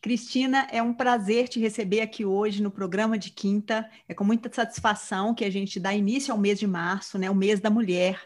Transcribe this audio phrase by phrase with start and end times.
[0.00, 3.88] Cristina, é um prazer te receber aqui hoje no programa de quinta.
[4.08, 7.34] É com muita satisfação que a gente dá início ao mês de março, né, o
[7.34, 8.20] mês da mulher.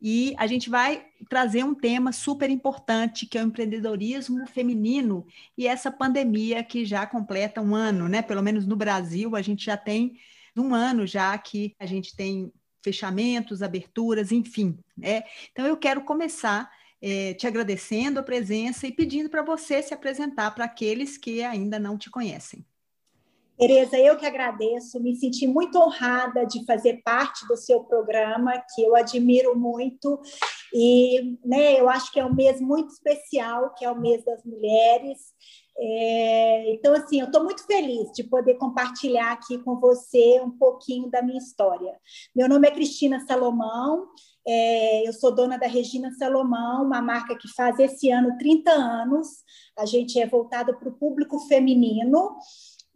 [0.00, 5.26] E a gente vai trazer um tema super importante, que é o empreendedorismo feminino
[5.58, 8.22] e essa pandemia que já completa um ano, né?
[8.22, 10.16] Pelo menos no Brasil, a gente já tem
[10.56, 12.50] um ano já que a gente tem
[12.82, 14.78] fechamentos, aberturas, enfim.
[14.96, 15.22] Né?
[15.52, 16.70] Então, eu quero começar
[17.02, 21.78] é, te agradecendo a presença e pedindo para você se apresentar para aqueles que ainda
[21.78, 22.64] não te conhecem.
[23.60, 28.82] Tereza, eu que agradeço, me senti muito honrada de fazer parte do seu programa, que
[28.82, 30.18] eu admiro muito,
[30.72, 34.42] e né, eu acho que é um mês muito especial, que é o mês das
[34.46, 35.18] mulheres.
[35.78, 41.10] É, então, assim, eu estou muito feliz de poder compartilhar aqui com você um pouquinho
[41.10, 41.92] da minha história.
[42.34, 44.08] Meu nome é Cristina Salomão,
[44.52, 49.28] é, eu sou dona da Regina Salomão, uma marca que faz esse ano 30 anos.
[49.78, 52.36] A gente é voltada para o público feminino.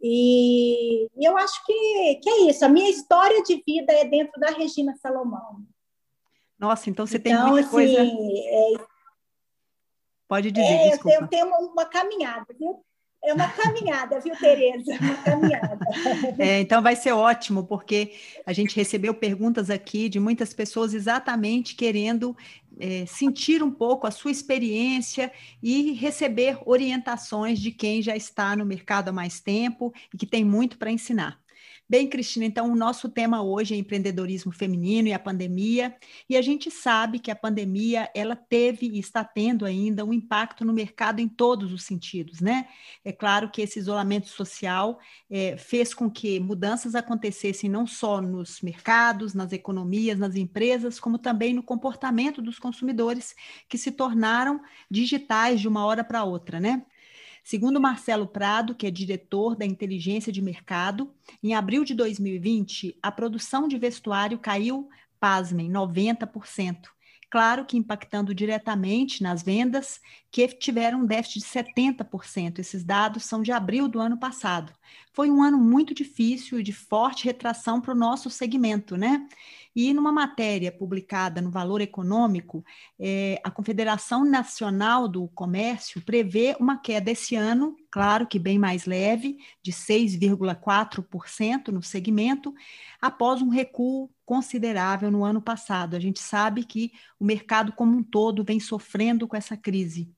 [0.01, 2.65] E, e eu acho que, que é isso.
[2.65, 5.63] A minha história de vida é dentro da Regina Salomão.
[6.59, 8.01] Nossa, então você tem então, muita assim, coisa.
[8.01, 8.85] É,
[10.27, 11.17] Pode dizer, é, desculpa.
[11.17, 12.83] Eu tenho uma, uma caminhada, viu?
[13.25, 14.91] É uma caminhada, viu, Tereza?
[15.01, 15.79] Uma caminhada.
[16.37, 18.13] É, então vai ser ótimo, porque
[18.45, 22.35] a gente recebeu perguntas aqui de muitas pessoas exatamente querendo
[22.79, 25.31] é, sentir um pouco a sua experiência
[25.61, 30.43] e receber orientações de quem já está no mercado há mais tempo e que tem
[30.43, 31.39] muito para ensinar.
[31.87, 35.95] Bem, Cristina, então o nosso tema hoje é empreendedorismo feminino e a pandemia,
[36.27, 40.65] e a gente sabe que a pandemia ela teve e está tendo ainda um impacto
[40.65, 42.67] no mercado em todos os sentidos, né?
[43.03, 48.61] É claro que esse isolamento social é, fez com que mudanças acontecessem não só nos
[48.61, 53.35] mercados, nas economias, nas empresas, como também no comportamento dos consumidores
[53.69, 54.59] que se tornaram
[54.89, 56.83] digitais de uma hora para outra, né?
[57.45, 61.13] Segundo Marcelo Prado, que é diretor da inteligência de mercado,
[61.43, 64.89] em abril de 2020, a produção de vestuário caiu,
[65.19, 66.94] pasmem, 90%.
[67.35, 69.99] Claro que impactando diretamente nas vendas,
[70.31, 72.59] que tiveram um déficit de 70%.
[72.59, 74.71] Esses dados são de abril do ano passado.
[75.11, 79.27] Foi um ano muito difícil e de forte retração para o nosso segmento, né?
[79.75, 82.63] E numa matéria publicada no Valor Econômico,
[82.97, 88.85] é, a Confederação Nacional do Comércio prevê uma queda esse ano, claro que bem mais
[88.85, 92.53] leve, de 6,4% no segmento,
[93.01, 95.95] após um recuo considerável no ano passado.
[95.95, 100.09] A gente sabe que o mercado como um todo vem sofrendo com essa crise.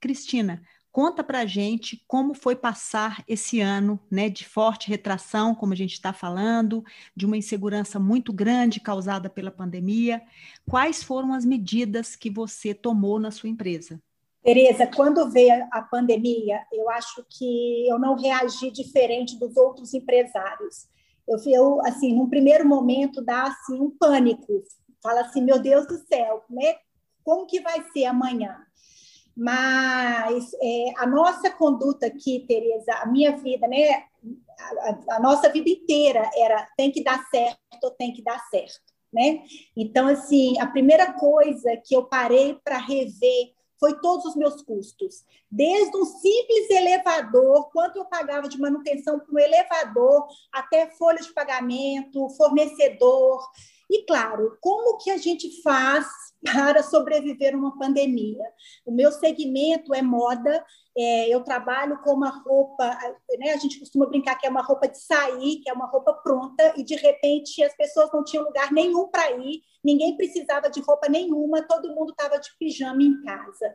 [0.00, 0.62] Cristina,
[0.94, 5.76] Conta para a gente como foi passar esse ano né, de forte retração, como a
[5.76, 6.84] gente está falando,
[7.16, 10.22] de uma insegurança muito grande causada pela pandemia.
[10.70, 14.00] Quais foram as medidas que você tomou na sua empresa?
[14.40, 20.86] Tereza, quando veio a pandemia, eu acho que eu não reagi diferente dos outros empresários.
[21.28, 24.62] Eu, eu assim, num primeiro momento, dá assim, um pânico.
[25.02, 26.76] Fala assim, meu Deus do céu, né?
[27.24, 28.64] como que vai ser amanhã?
[29.36, 34.04] mas é, a nossa conduta aqui, Tereza, a minha vida, né,
[34.78, 38.80] a, a, nossa vida inteira era tem que dar certo, tem que dar certo,
[39.12, 39.42] né?
[39.76, 45.24] Então, assim, a primeira coisa que eu parei para rever foi todos os meus custos,
[45.50, 51.32] desde um simples elevador, quanto eu pagava de manutenção para o elevador, até folha de
[51.32, 53.46] pagamento, fornecedor,
[53.94, 56.04] e claro, como que a gente faz
[56.44, 58.42] para sobreviver uma pandemia.
[58.84, 60.64] O meu segmento é moda,
[60.96, 62.86] é, eu trabalho com uma roupa,
[63.38, 66.12] né, a gente costuma brincar que é uma roupa de sair, que é uma roupa
[66.12, 70.80] pronta, e de repente as pessoas não tinham lugar nenhum para ir, ninguém precisava de
[70.80, 73.74] roupa nenhuma, todo mundo estava de pijama em casa.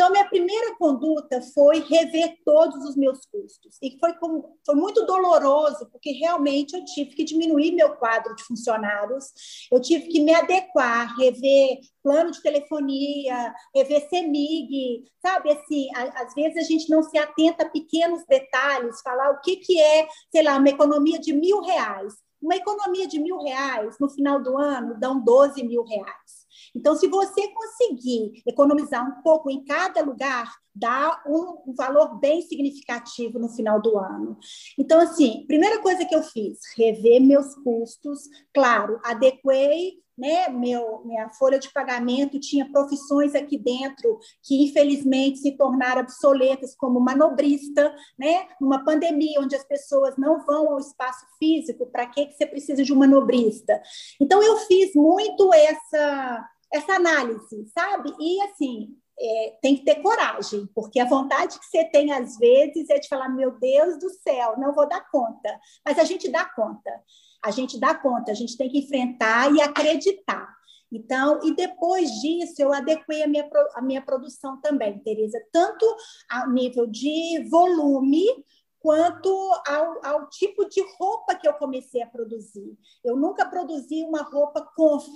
[0.00, 3.76] Então, minha primeira conduta foi rever todos os meus custos.
[3.82, 8.42] E foi, com, foi muito doloroso, porque realmente eu tive que diminuir meu quadro de
[8.44, 9.26] funcionários,
[9.70, 15.52] eu tive que me adequar, rever plano de telefonia, rever CEMIG, sabe?
[15.52, 19.56] Assim, a, às vezes a gente não se atenta a pequenos detalhes, falar o que,
[19.56, 22.14] que é, sei lá, uma economia de mil reais.
[22.40, 26.39] Uma economia de mil reais, no final do ano, dão 12 mil reais.
[26.74, 33.38] Então, se você conseguir economizar um pouco em cada lugar, dá um valor bem significativo
[33.38, 34.38] no final do ano.
[34.78, 38.22] Então, assim, primeira coisa que eu fiz, rever meus custos,
[38.52, 45.56] claro, adequei né, meu, minha folha de pagamento tinha profissões aqui dentro que infelizmente se
[45.56, 51.86] tornaram obsoletas, como manobrista, né, numa pandemia onde as pessoas não vão ao espaço físico,
[51.86, 53.80] para que, que você precisa de um manobrista?
[54.20, 58.14] Então eu fiz muito essa essa análise, sabe?
[58.20, 62.88] E assim, é, tem que ter coragem, porque a vontade que você tem às vezes
[62.88, 65.60] é de falar: meu Deus do céu, não vou dar conta.
[65.84, 66.90] Mas a gente dá conta,
[67.44, 70.48] a gente dá conta, a gente tem que enfrentar e acreditar.
[70.92, 75.86] Então, e depois disso, eu adequei a minha, a minha produção também, Tereza, tanto
[76.28, 78.24] ao nível de volume,
[78.80, 79.28] quanto
[79.66, 82.76] ao, ao, tipo de roupa que eu comecei a produzir.
[83.04, 85.06] Eu nunca produzi uma roupa conf.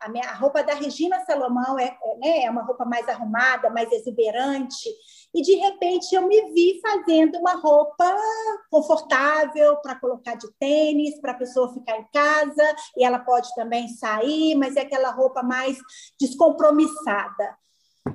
[0.00, 3.68] A, minha, a roupa da Regina Salomão é, é, né, é uma roupa mais arrumada,
[3.68, 4.88] mais exuberante.
[5.34, 8.16] E, de repente, eu me vi fazendo uma roupa
[8.70, 13.86] confortável para colocar de tênis, para a pessoa ficar em casa, e ela pode também
[13.88, 15.78] sair, mas é aquela roupa mais
[16.18, 17.60] descompromissada.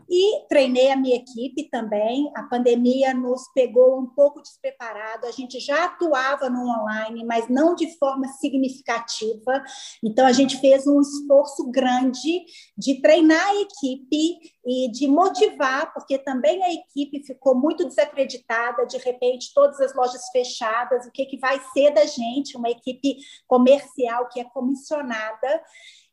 [0.10, 2.32] E treinei a minha equipe também.
[2.36, 5.28] A pandemia nos pegou um pouco despreparado.
[5.28, 9.64] A gente já atuava no online, mas não de forma significativa.
[10.04, 12.46] Então, a gente fez um esforço grande
[12.76, 18.88] de treinar a equipe e de motivar, porque também a equipe ficou muito desacreditada.
[18.88, 22.58] De repente, todas as lojas fechadas, o que, que vai ser da gente?
[22.58, 23.18] Uma equipe
[23.48, 25.62] comercial que é comissionada.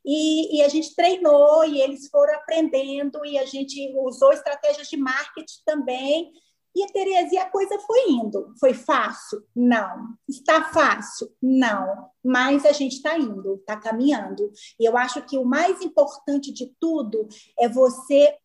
[0.05, 4.97] E, e, a gente treinou e eles foram aprendendo e a gente usou estratégias de
[4.97, 6.31] marketing também.
[6.75, 8.53] E, Tereza, e a coisa foi indo.
[8.59, 9.43] Foi fácil?
[9.55, 10.07] Não.
[10.27, 11.29] Está fácil?
[11.41, 12.09] Não.
[12.23, 14.51] Mas a gente está indo, está caminhando.
[14.79, 17.27] E eu acho que o mais importante de tudo
[17.59, 18.35] é você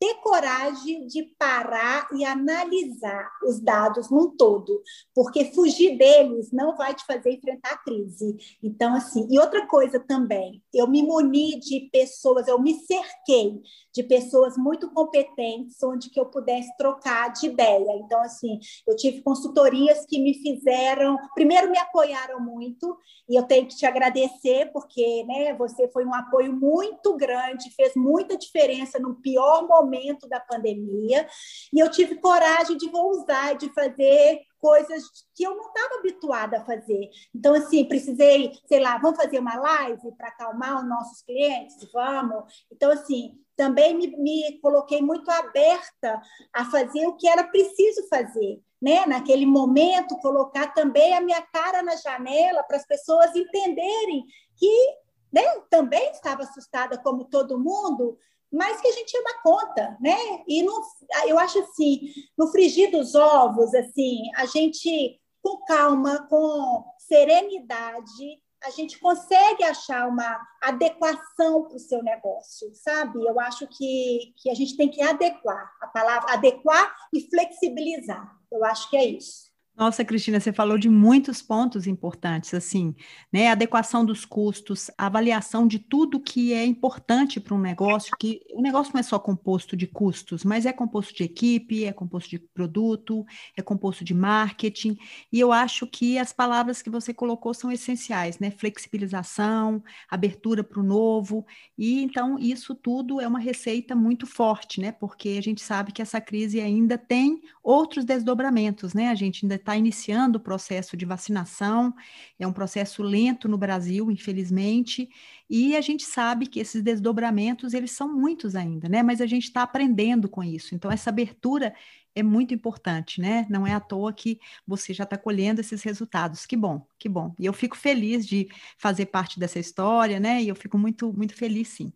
[0.00, 4.82] ter coragem de parar e analisar os dados num todo,
[5.14, 8.34] porque fugir deles não vai te fazer enfrentar a crise.
[8.62, 13.60] Então, assim, e outra coisa também, eu me muni de pessoas, eu me cerquei
[13.94, 17.92] de pessoas muito competentes, onde que eu pudesse trocar de ideia.
[17.96, 22.96] Então, assim, eu tive consultorias que me fizeram, primeiro me apoiaram muito,
[23.28, 27.92] e eu tenho que te agradecer, porque né, você foi um apoio muito grande, fez
[27.94, 29.89] muita diferença no pior momento
[30.28, 31.26] da pandemia,
[31.72, 35.04] e eu tive coragem de usar, de fazer coisas
[35.34, 37.10] que eu não estava habituada a fazer.
[37.34, 41.76] Então, assim, precisei, sei lá, vamos fazer uma live para acalmar os nossos clientes?
[41.92, 42.44] Vamos.
[42.70, 46.20] Então, assim, também me, me coloquei muito aberta
[46.52, 48.60] a fazer o que era preciso fazer.
[48.80, 49.04] Né?
[49.06, 54.24] Naquele momento, colocar também a minha cara na janela para as pessoas entenderem
[54.56, 54.96] que
[55.32, 58.18] né, também estava assustada como todo mundo,
[58.52, 60.16] mas que a gente ia dar conta, né?
[60.46, 60.82] E no,
[61.26, 68.70] eu acho assim, no frigir dos ovos, assim, a gente com calma, com serenidade, a
[68.70, 73.24] gente consegue achar uma adequação para o seu negócio, sabe?
[73.24, 78.38] Eu acho que, que a gente tem que adequar a palavra adequar e flexibilizar.
[78.52, 79.49] Eu acho que é isso.
[79.76, 82.94] Nossa, Cristina, você falou de muitos pontos importantes, assim,
[83.32, 83.48] né?
[83.48, 88.92] Adequação dos custos, avaliação de tudo que é importante para um negócio, que o negócio
[88.92, 93.24] não é só composto de custos, mas é composto de equipe, é composto de produto,
[93.56, 94.98] é composto de marketing,
[95.32, 98.50] e eu acho que as palavras que você colocou são essenciais, né?
[98.50, 101.46] Flexibilização, abertura para o novo,
[101.78, 104.92] e então isso tudo é uma receita muito forte, né?
[104.92, 109.08] Porque a gente sabe que essa crise ainda tem outros desdobramentos, né?
[109.08, 111.94] A gente ainda está iniciando o processo de vacinação,
[112.38, 115.08] é um processo lento no Brasil, infelizmente,
[115.48, 119.02] e a gente sabe que esses desdobramentos, eles são muitos ainda, né?
[119.02, 120.74] Mas a gente está aprendendo com isso.
[120.74, 121.74] Então, essa abertura
[122.14, 123.46] é muito importante, né?
[123.48, 126.46] Não é à toa que você já está colhendo esses resultados.
[126.46, 127.34] Que bom, que bom.
[127.38, 128.48] E eu fico feliz de
[128.78, 130.42] fazer parte dessa história, né?
[130.42, 131.92] E eu fico muito, muito feliz, sim.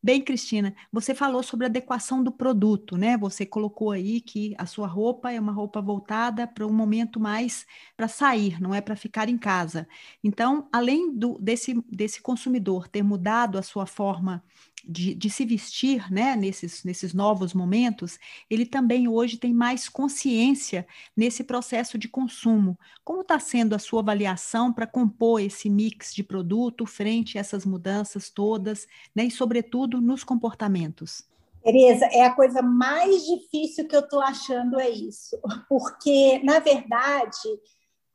[0.00, 3.16] Bem, Cristina, você falou sobre adequação do produto, né?
[3.18, 7.66] Você colocou aí que a sua roupa é uma roupa voltada para um momento mais
[7.96, 9.88] para sair, não é para ficar em casa.
[10.22, 14.42] Então, além do, desse, desse consumidor ter mudado a sua forma
[14.84, 18.18] de, de, se vestir né, nesses, nesses novos momentos,
[18.50, 22.78] ele também hoje tem mais consciência nesse processo de consumo.
[23.04, 27.64] Como está sendo a sua avaliação para compor esse mix de produto frente a essas
[27.64, 31.26] mudanças todas, né, e, sobretudo, nos comportamentos?
[31.62, 37.48] Tereza, é a coisa mais difícil que eu estou achando é isso, porque, na verdade,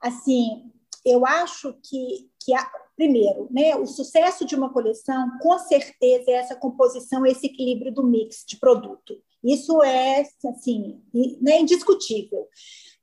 [0.02, 0.72] assim,
[1.06, 2.54] eu acho que, que
[2.96, 8.04] primeiro, né, o sucesso de uma coleção, com certeza, é essa composição, esse equilíbrio do
[8.04, 9.16] mix de produto.
[9.44, 11.02] Isso é, assim,
[11.42, 12.48] né, indiscutível.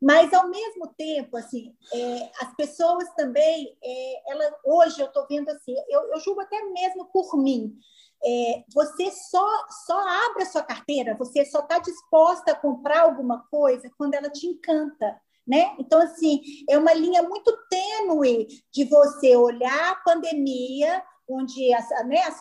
[0.01, 5.51] Mas, ao mesmo tempo, assim, é, as pessoas também, é, ela, hoje eu estou vendo
[5.51, 7.77] assim, eu, eu julgo até mesmo por mim,
[8.25, 9.47] é, você só,
[9.87, 14.31] só abre a sua carteira, você só está disposta a comprar alguma coisa quando ela
[14.31, 15.75] te encanta né?
[15.80, 22.21] Então, assim, é uma linha muito tênue de você olhar a pandemia, onde as, né,
[22.21, 22.40] as,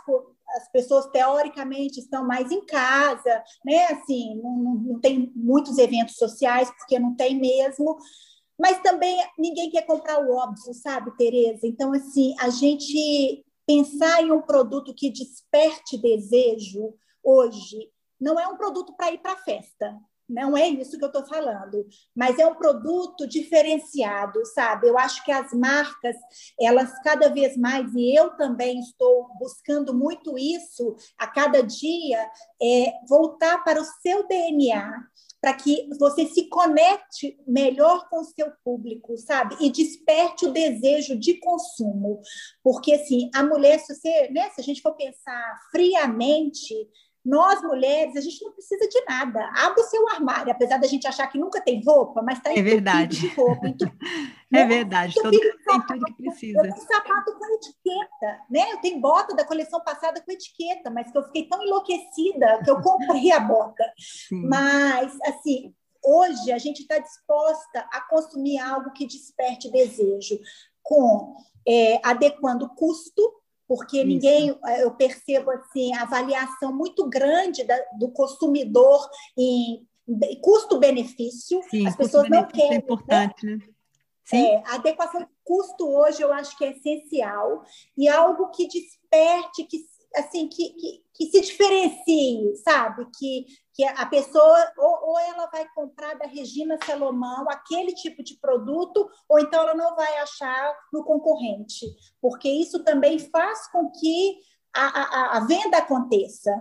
[0.57, 3.87] as pessoas teoricamente estão mais em casa, né?
[3.87, 7.97] Assim, não, não tem muitos eventos sociais, porque não tem mesmo,
[8.59, 11.65] mas também ninguém quer comprar o óbvio, sabe, Tereza?
[11.65, 17.89] Então, assim, a gente pensar em um produto que desperte desejo hoje
[18.21, 19.97] não é um produto para ir para festa,
[20.29, 24.87] não é isso que eu estou falando, mas é um produto diferenciado, sabe?
[24.87, 26.15] Eu acho que as marcas,
[26.59, 32.29] elas cada vez mais, e eu também estou buscando muito isso a cada dia,
[32.61, 34.93] é voltar para o seu DNA,
[35.41, 39.55] para que você se conecte melhor com o seu público, sabe?
[39.61, 42.21] E desperte o desejo de consumo.
[42.61, 46.75] Porque, assim, a mulher, se, você, né, se a gente for pensar friamente,
[47.25, 49.49] nós, mulheres, a gente não precisa de nada.
[49.55, 52.61] Abre o seu armário, apesar da gente achar que nunca tem roupa, mas está é
[52.61, 53.19] verdade.
[53.19, 53.67] de roupa.
[53.67, 53.91] Então,
[54.53, 56.59] é verdade, todo mundo tem tudo que precisa.
[56.59, 58.71] Eu tenho sapato com etiqueta, né?
[58.71, 62.71] Eu tenho bota da coleção passada com etiqueta, mas que eu fiquei tão enlouquecida que
[62.71, 63.83] eu comprei a bota.
[63.97, 64.47] Sim.
[64.47, 65.73] Mas, assim,
[66.03, 70.39] hoje a gente está disposta a consumir algo que desperte desejo,
[70.81, 71.35] com
[71.67, 73.38] é, adequando custo
[73.69, 79.07] porque ninguém, eh, eu percebo assim, a avaliação muito grande da, do consumidor
[79.37, 79.87] em
[80.41, 81.61] custo-benefício.
[81.87, 82.71] As pessoas não querem.
[82.71, 83.59] É importante, né?
[84.25, 84.45] Sim.
[84.45, 87.63] É, a adequação de custo hoje eu acho que é essencial
[87.97, 89.85] e algo que desperte, que
[90.15, 93.05] assim que, que, que se diferencie, sabe?
[93.17, 98.37] Que, que a pessoa ou, ou, ela vai comprar da Regina Salomão aquele tipo de
[98.39, 101.85] produto, ou então ela não vai achar no concorrente,
[102.21, 104.39] porque isso também faz com que
[104.75, 106.51] a, a, a venda aconteça.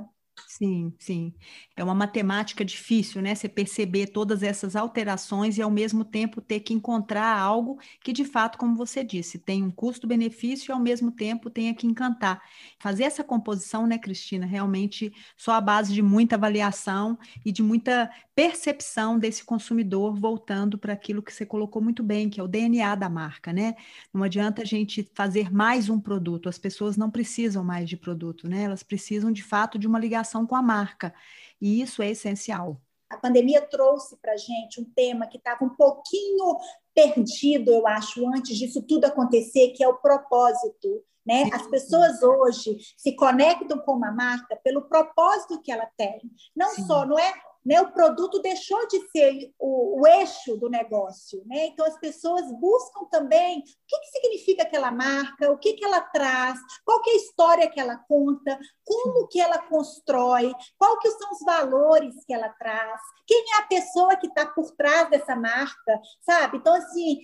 [0.46, 1.34] Sim, sim.
[1.78, 3.37] É uma matemática difícil, né?
[3.37, 8.25] Você perceber todas essas alterações e, ao mesmo tempo, ter que encontrar algo que, de
[8.25, 12.42] fato, como você disse, tem um custo-benefício e, ao mesmo tempo, tenha que encantar.
[12.80, 18.11] Fazer essa composição, né, Cristina, realmente só a base de muita avaliação e de muita
[18.35, 22.97] percepção desse consumidor voltando para aquilo que você colocou muito bem, que é o DNA
[22.97, 23.76] da marca, né?
[24.12, 28.49] Não adianta a gente fazer mais um produto, as pessoas não precisam mais de produto,
[28.49, 28.62] né?
[28.62, 31.14] Elas precisam, de fato, de uma ligação com a marca.
[31.60, 32.80] E isso é essencial.
[33.10, 36.58] A pandemia trouxe para a gente um tema que estava um pouquinho
[36.94, 41.02] perdido, eu acho, antes disso tudo acontecer, que é o propósito.
[41.26, 41.48] Né?
[41.52, 46.20] As pessoas hoje se conectam com uma marca pelo propósito que ela tem.
[46.56, 46.86] Não Sim.
[46.86, 47.32] só, não é
[47.64, 51.42] né, o produto deixou de ser o, o eixo do negócio.
[51.46, 51.66] Né?
[51.66, 56.00] Então, as pessoas buscam também o que, que significa aquela marca, o que, que ela
[56.00, 61.32] traz, qual é a história que ela conta, como que ela constrói, qual que são
[61.32, 66.00] os valores que ela traz, quem é a pessoa que está por trás dessa marca,
[66.20, 66.58] sabe?
[66.58, 67.18] Então, assim,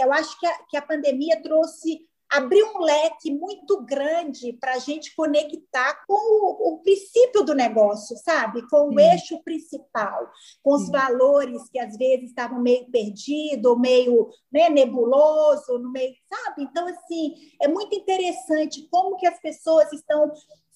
[0.00, 2.00] eu acho que a, que a pandemia trouxe
[2.32, 8.16] abriu um leque muito grande para a gente conectar com o, o, princípio do negócio,
[8.16, 8.66] sabe?
[8.68, 9.00] Com o Sim.
[9.00, 10.30] eixo principal,
[10.62, 10.92] com os Sim.
[10.92, 16.62] valores que às vezes estavam meio perdidos, meio né, nebuloso, no meio, sabe?
[16.62, 20.32] Então, assim, é muito interessante como que as pessoas estão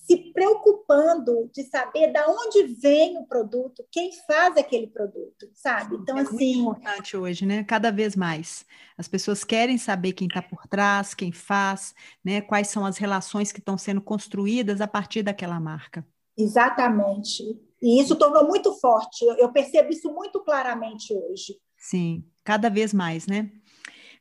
[0.06, 5.96] se preocupando de saber da onde vem o produto, quem faz aquele produto, sabe?
[5.96, 6.62] Então, é assim.
[6.62, 7.64] Muito importante hoje, né?
[7.64, 8.64] Cada vez mais.
[8.96, 11.92] As pessoas querem saber quem está por trás, quem faz,
[12.24, 12.40] né?
[12.40, 16.06] Quais são as relações que estão sendo construídas a partir daquela marca.
[16.38, 17.42] Exatamente.
[17.82, 19.24] E isso tornou muito forte.
[19.38, 21.58] Eu percebo isso muito claramente hoje.
[21.76, 23.50] Sim, cada vez mais, né?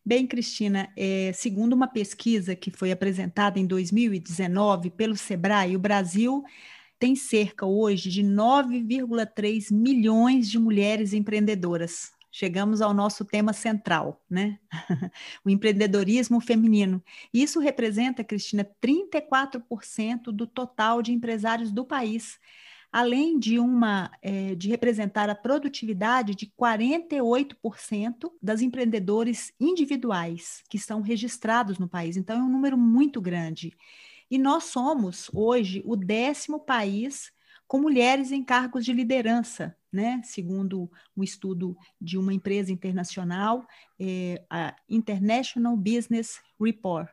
[0.07, 6.43] Bem, Cristina, é, segundo uma pesquisa que foi apresentada em 2019 pelo Sebrae, o Brasil
[6.99, 12.11] tem cerca hoje de 9,3 milhões de mulheres empreendedoras.
[12.31, 14.59] Chegamos ao nosso tema central, né?
[15.43, 17.03] o empreendedorismo feminino.
[17.33, 22.39] Isso representa, Cristina, 34% do total de empresários do país
[22.95, 31.01] além de uma é, de representar a produtividade de 48% das empreendedores individuais que estão
[31.01, 32.15] registrados no país.
[32.15, 33.73] Então, é um número muito grande.
[34.31, 37.33] E nós somos, hoje, o décimo país
[37.67, 40.21] com mulheres em cargos de liderança, né?
[40.23, 43.67] Segundo um estudo de uma empresa internacional,
[43.99, 47.09] é, a International Business Report.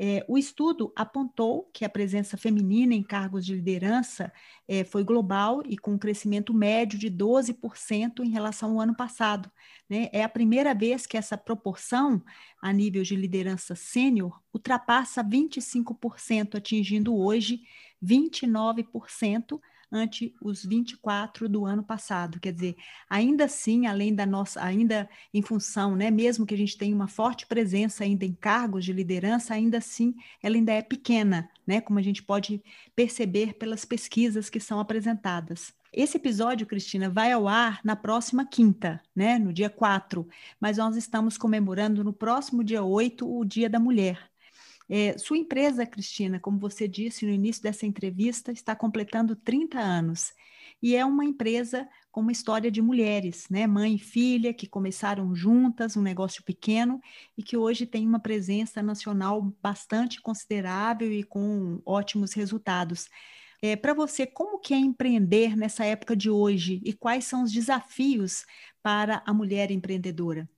[0.00, 4.32] É, o estudo apontou que a presença feminina em cargos de liderança
[4.68, 9.50] é, foi global e com um crescimento médio de 12% em relação ao ano passado.
[9.90, 10.08] Né?
[10.12, 12.22] É a primeira vez que essa proporção,
[12.62, 17.62] a nível de liderança sênior, ultrapassa 25%, atingindo hoje
[18.00, 22.38] 29% ante os 24 do ano passado.
[22.40, 22.76] Quer dizer,
[23.08, 27.08] ainda assim, além da nossa, ainda em função, né, mesmo que a gente tenha uma
[27.08, 31.98] forte presença ainda em cargos de liderança, ainda assim ela ainda é pequena, né, como
[31.98, 32.62] a gente pode
[32.94, 35.74] perceber pelas pesquisas que são apresentadas.
[35.92, 40.28] Esse episódio, Cristina, vai ao ar na próxima quinta, né, no dia 4,
[40.60, 44.30] mas nós estamos comemorando no próximo dia 8 o Dia da Mulher.
[44.90, 50.32] É, sua empresa, Cristina, como você disse no início dessa entrevista, está completando 30 anos
[50.82, 53.66] e é uma empresa com uma história de mulheres, né?
[53.66, 57.00] Mãe e filha que começaram juntas, um negócio pequeno
[57.36, 63.08] e que hoje tem uma presença nacional bastante considerável e com ótimos resultados.
[63.60, 67.52] É, Para você, como que é empreender nessa época de hoje e quais são os
[67.52, 68.44] desafios
[68.82, 70.48] para a mulher empreendedora?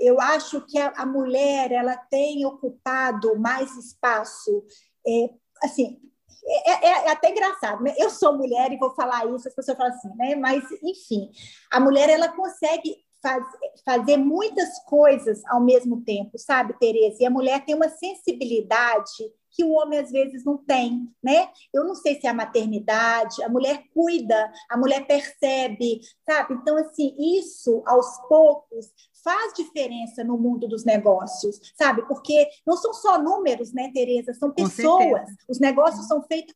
[0.00, 4.64] Eu acho que a, a mulher ela tem ocupado mais espaço,
[5.06, 5.30] é,
[5.62, 6.00] assim,
[6.44, 7.94] é, é, é, até engraçado, né?
[7.98, 10.34] Eu sou mulher e vou falar isso, as pessoas falam assim, né?
[10.34, 11.30] Mas, enfim,
[11.70, 13.44] a mulher ela consegue faz,
[13.84, 17.18] fazer muitas coisas ao mesmo tempo, sabe, Tereza?
[17.20, 21.50] E a mulher tem uma sensibilidade que o homem às vezes não tem, né?
[21.74, 26.54] Eu não sei se é a maternidade, a mulher cuida, a mulher percebe, sabe?
[26.54, 28.86] Então, assim, isso aos poucos
[29.22, 32.06] faz diferença no mundo dos negócios, sabe?
[32.06, 34.34] Porque não são só números, né, Tereza?
[34.34, 35.28] São pessoas.
[35.48, 36.54] Os negócios são feitos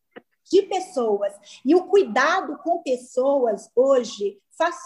[0.51, 1.33] de pessoas.
[1.65, 4.77] E o cuidado com pessoas hoje faz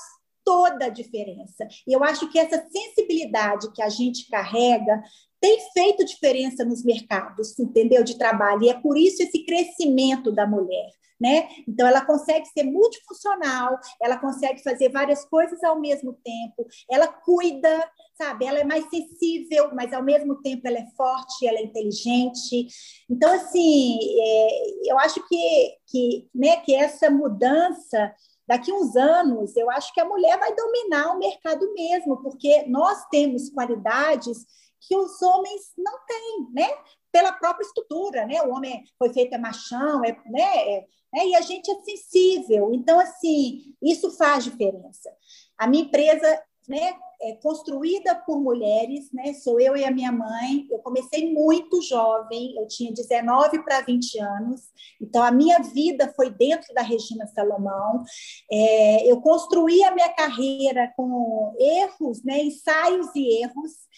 [0.44, 1.68] toda a diferença.
[1.86, 5.02] E eu acho que essa sensibilidade que a gente carrega
[5.40, 8.02] tem feito diferença nos mercados, entendeu?
[8.02, 8.64] De trabalho.
[8.64, 10.90] E é por isso esse crescimento da mulher.
[11.20, 11.48] Né?
[11.66, 17.90] Então, ela consegue ser multifuncional, ela consegue fazer várias coisas ao mesmo tempo, ela cuida,
[18.16, 18.46] sabe?
[18.46, 22.68] Ela é mais sensível, mas ao mesmo tempo ela é forte, ela é inteligente.
[23.10, 28.14] Então, assim, é, eu acho que, que, né, que essa mudança
[28.48, 33.04] daqui uns anos, eu acho que a mulher vai dominar o mercado mesmo, porque nós
[33.10, 34.46] temos qualidades
[34.80, 36.68] que os homens não têm, né?
[37.10, 38.42] Pela própria estrutura, né?
[38.42, 40.56] O homem foi feito é machão, é, né?
[40.56, 42.72] É, é, e a gente é sensível.
[42.74, 45.10] Então, assim, isso faz diferença.
[45.56, 46.94] A minha empresa, né?
[47.20, 49.32] É construída por mulheres, né?
[49.34, 50.66] Sou eu e a minha mãe.
[50.70, 54.62] Eu comecei muito jovem, eu tinha 19 para 20 anos,
[55.00, 58.04] então a minha vida foi dentro da Regina Salomão.
[58.50, 62.42] É, eu construí a minha carreira com erros, né?
[62.42, 63.88] Ensaios e erros.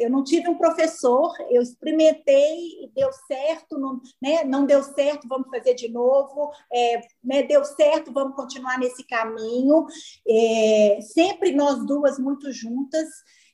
[0.00, 4.42] Eu não tive um professor, eu experimentei e deu certo, não, né?
[4.44, 7.42] não deu certo, vamos fazer de novo, é, né?
[7.42, 9.86] deu certo, vamos continuar nesse caminho.
[10.26, 13.08] É, sempre nós duas muito juntas.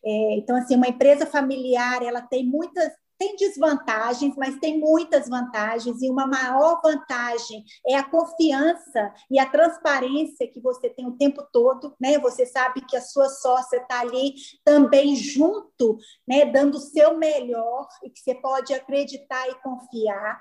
[0.04, 6.02] É, então, assim, uma empresa familiar, ela tem muitas tem desvantagens, mas tem muitas vantagens,
[6.02, 11.46] e uma maior vantagem é a confiança e a transparência que você tem o tempo
[11.52, 12.18] todo, né?
[12.18, 14.34] Você sabe que a sua sócia está ali
[14.64, 16.46] também junto, né?
[16.46, 20.40] Dando o seu melhor e que você pode acreditar e confiar.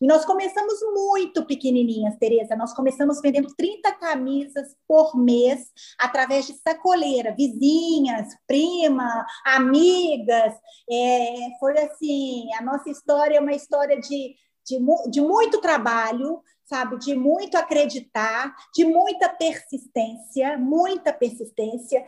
[0.00, 2.54] E nós começamos muito pequenininhas, Tereza.
[2.54, 10.54] Nós começamos vendendo 30 camisas por mês através de sacoleira, vizinhas, prima, amigas.
[10.90, 14.34] É, foi assim, a nossa história é uma história de,
[14.66, 14.78] de,
[15.10, 22.04] de muito trabalho, sabe, de muito acreditar, de muita persistência, muita persistência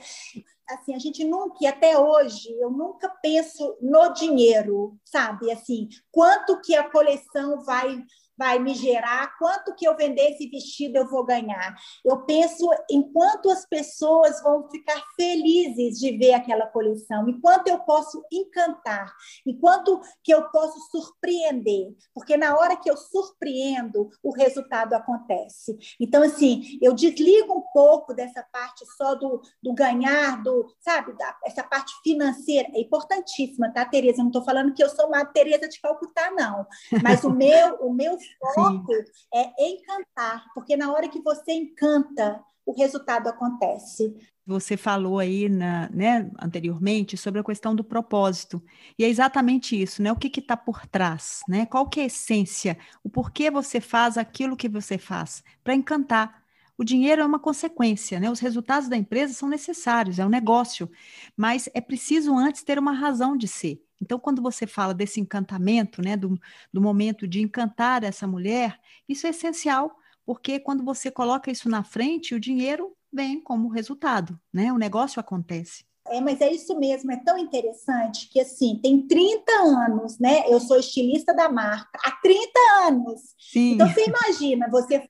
[0.69, 5.51] assim, a gente nunca, e até hoje, eu nunca penso no dinheiro, sabe?
[5.51, 8.05] Assim, quanto que a coleção vai
[8.39, 11.75] vai me gerar, quanto que eu vender esse vestido eu vou ganhar.
[12.05, 17.81] Eu penso em quanto as pessoas vão ficar felizes de ver aquela coleção, enquanto eu
[17.81, 19.13] posso encantar,
[19.45, 25.77] enquanto que eu posso surpreender, porque na hora que eu surpreendo, o resultado acontece.
[26.01, 31.37] Então, assim, eu desligo um pouco dessa parte só do, do ganhar, do, sabe, da,
[31.45, 32.69] essa parte financeira.
[32.75, 34.19] É importantíssima, tá, Tereza?
[34.19, 36.67] Eu não estou falando que eu sou uma Tereza de Calcutá, não.
[37.03, 38.17] Mas o meu, o meu
[38.55, 38.93] foco
[39.35, 44.15] é encantar, porque na hora que você encanta, o resultado acontece.
[44.47, 48.63] Você falou aí na, né, anteriormente sobre a questão do propósito.
[48.99, 50.13] E é exatamente isso, né?
[50.13, 51.65] O que está por trás, né?
[51.67, 52.79] Qual que é a essência?
[53.03, 55.43] O porquê você faz aquilo que você faz?
[55.65, 56.43] Para encantar.
[56.79, 58.31] O dinheiro é uma consequência, né?
[58.31, 60.89] Os resultados da empresa são necessários, é um negócio,
[61.37, 63.83] mas é preciso antes ter uma razão de ser.
[64.01, 66.39] Então, quando você fala desse encantamento, né, do,
[66.73, 71.83] do momento de encantar essa mulher, isso é essencial, porque quando você coloca isso na
[71.83, 74.73] frente, o dinheiro vem como resultado, né?
[74.73, 75.85] O negócio acontece.
[76.07, 80.45] É, mas é isso mesmo, é tão interessante que assim, tem 30 anos, né?
[80.49, 82.51] Eu sou estilista da marca há 30
[82.87, 83.21] anos.
[83.37, 83.73] Sim.
[83.73, 85.09] Então você imagina, você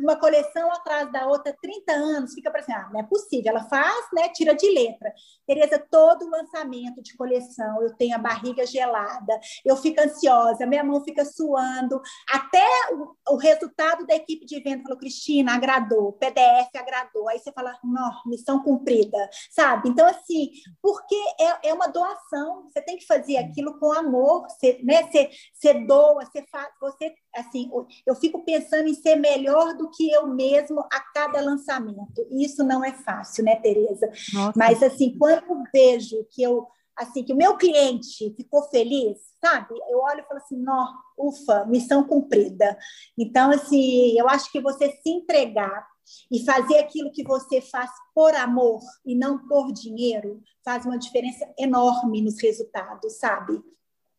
[0.00, 3.64] uma coleção atrás da outra, 30 anos, fica para assim, ah, não é possível, ela
[3.64, 5.12] faz, né, tira de letra.
[5.46, 11.02] Tereza, todo lançamento de coleção, eu tenho a barriga gelada, eu fico ansiosa, minha mão
[11.04, 17.28] fica suando, até o, o resultado da equipe de venda falou, Cristina, agradou, PDF agradou,
[17.28, 19.88] aí você fala, não, missão cumprida, sabe?
[19.88, 20.50] Então, assim,
[20.82, 25.30] porque é, é uma doação, você tem que fazer aquilo com amor, você, né, você,
[25.52, 27.70] você doa, você faz, você, assim,
[28.06, 32.26] eu fico pensando em ser melhor do que eu mesmo a cada lançamento.
[32.30, 34.10] Isso não é fácil, né, Tereza?
[34.32, 34.52] Nossa.
[34.56, 36.66] Mas assim, quando eu vejo que eu
[36.96, 39.74] assim que o meu cliente ficou feliz, sabe?
[39.90, 40.86] Eu olho e falo assim, nó,
[41.18, 42.78] ufa, missão cumprida.
[43.18, 45.86] Então, assim, eu acho que você se entregar
[46.30, 51.46] e fazer aquilo que você faz por amor e não por dinheiro faz uma diferença
[51.58, 53.60] enorme nos resultados, sabe?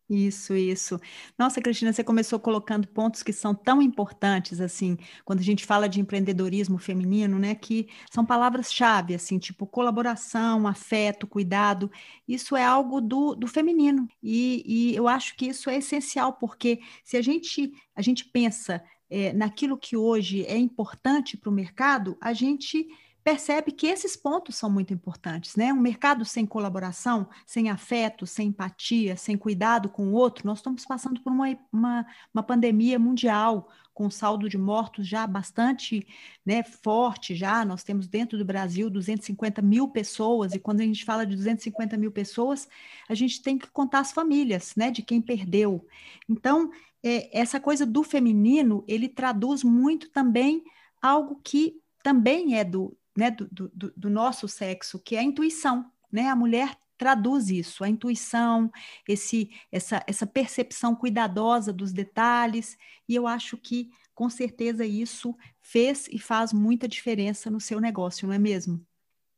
[0.08, 1.00] Isso, isso.
[1.36, 5.88] Nossa, Cristina, você começou colocando pontos que são tão importantes, assim, quando a gente fala
[5.88, 11.90] de empreendedorismo feminino, né, que são palavras-chave, assim, tipo colaboração, afeto, cuidado.
[12.26, 14.08] Isso é algo do, do feminino.
[14.22, 18.84] E, e eu acho que isso é essencial, porque se a gente, a gente pensa
[19.10, 22.86] é, naquilo que hoje é importante para o mercado, a gente
[23.26, 25.72] percebe que esses pontos são muito importantes, né?
[25.72, 30.84] Um mercado sem colaboração, sem afeto, sem empatia, sem cuidado com o outro, nós estamos
[30.84, 36.06] passando por uma, uma, uma pandemia mundial, com saldo de mortos já bastante
[36.44, 41.04] né, forte, já nós temos dentro do Brasil 250 mil pessoas, e quando a gente
[41.04, 42.68] fala de 250 mil pessoas,
[43.08, 45.84] a gente tem que contar as famílias, né, de quem perdeu.
[46.28, 46.70] Então,
[47.02, 50.62] é, essa coisa do feminino, ele traduz muito também
[51.02, 55.90] algo que também é do, né, do, do, do nosso sexo, que é a intuição.
[56.12, 56.28] Né?
[56.28, 58.70] A mulher traduz isso, a intuição,
[59.08, 62.76] esse, essa, essa percepção cuidadosa dos detalhes,
[63.08, 68.26] e eu acho que com certeza isso fez e faz muita diferença no seu negócio,
[68.26, 68.80] não é mesmo?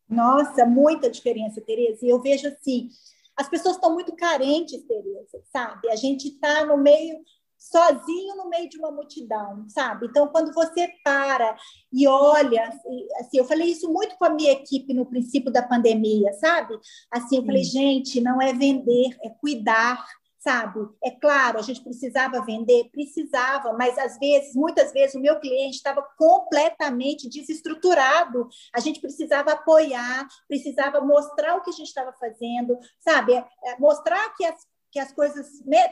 [0.09, 2.07] Nossa, muita diferença, Tereza.
[2.07, 2.89] E eu vejo assim,
[3.37, 5.91] as pessoas estão muito carentes, Tereza, sabe?
[5.91, 7.19] A gente está no meio
[7.59, 10.07] sozinho no meio de uma multidão, sabe?
[10.07, 11.57] Então, quando você para
[11.93, 12.69] e olha,
[13.21, 16.79] assim, eu falei isso muito com a minha equipe no princípio da pandemia, sabe?
[17.11, 20.07] Assim, eu falei, gente, não é vender, é cuidar,
[20.39, 20.81] sabe?
[21.05, 25.77] É claro, a gente precisava vender, precisava, mas às vezes, muitas vezes, o meu cliente
[25.77, 28.49] estava completamente desestruturado.
[28.73, 33.35] A gente precisava apoiar, precisava mostrar o que a gente estava fazendo, sabe?
[33.35, 35.87] É, mostrar que as, que as coisas né,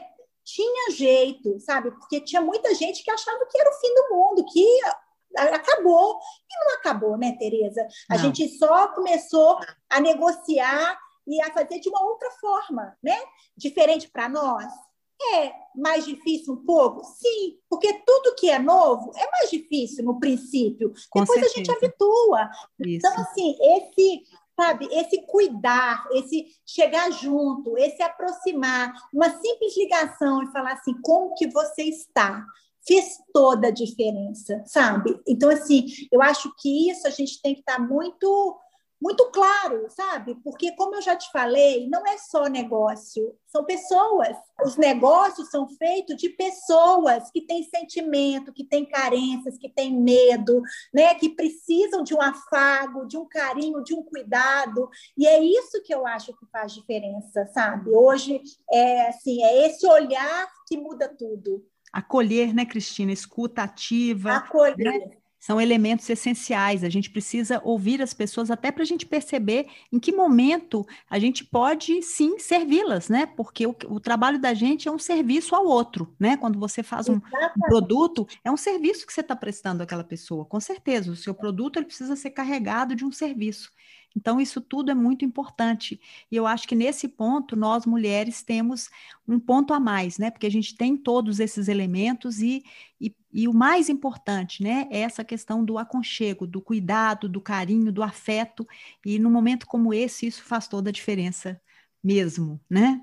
[0.47, 1.91] tinha jeito, sabe?
[1.91, 4.65] Porque tinha muita gente que achava que era o fim do mundo, que
[5.35, 6.17] acabou.
[6.49, 7.85] E não acabou, né, Tereza?
[8.09, 8.23] A não.
[8.23, 13.17] gente só começou a negociar e a fazer de uma outra forma, né?
[13.57, 14.71] Diferente para nós.
[15.33, 17.03] É mais difícil um pouco?
[17.03, 20.93] Sim, porque tudo que é novo é mais difícil no princípio.
[21.09, 21.53] Com Depois certeza.
[21.53, 22.49] a gente habitua.
[22.79, 23.05] Isso.
[23.05, 24.23] Então, assim, esse
[24.59, 24.87] sabe?
[24.91, 31.47] Esse cuidar, esse chegar junto, esse aproximar, uma simples ligação e falar assim, como que
[31.47, 32.43] você está?
[32.85, 35.19] Fez toda a diferença, sabe?
[35.27, 38.57] Então, assim, eu acho que isso a gente tem que estar muito
[39.01, 40.35] muito claro, sabe?
[40.43, 44.35] Porque, como eu já te falei, não é só negócio, são pessoas.
[44.65, 50.61] Os negócios são feitos de pessoas que têm sentimento, que têm carências, que têm medo,
[50.93, 51.13] né?
[51.13, 54.89] que precisam de um afago, de um carinho, de um cuidado.
[55.15, 57.91] E é isso que eu acho que faz diferença, sabe?
[57.91, 61.63] Hoje é assim, é esse olhar que muda tudo.
[61.93, 63.11] Acolher, né, Cristina?
[63.11, 64.33] Escuta ativa.
[64.33, 64.75] Acolher.
[64.77, 65.17] Né?
[65.47, 66.83] São elementos essenciais.
[66.83, 71.17] A gente precisa ouvir as pessoas até para a gente perceber em que momento a
[71.17, 73.25] gente pode sim servi-las, né?
[73.25, 76.35] Porque o, o, trabalho da gente é um serviço ao outro, né?
[76.35, 80.43] Quando você faz um, um produto, é um serviço que você está prestando àquela pessoa,
[80.43, 81.13] com certeza.
[81.13, 83.71] O seu produto ele precisa ser carregado de um serviço.
[84.15, 85.99] Então, isso tudo é muito importante.
[86.31, 88.89] E eu acho que nesse ponto, nós mulheres temos
[89.27, 90.31] um ponto a mais, né?
[90.31, 92.63] Porque a gente tem todos esses elementos e,
[92.99, 94.87] e, e o mais importante, né?
[94.89, 98.67] É essa questão do aconchego, do cuidado, do carinho, do afeto.
[99.05, 101.61] E num momento como esse, isso faz toda a diferença
[102.03, 103.01] mesmo, né?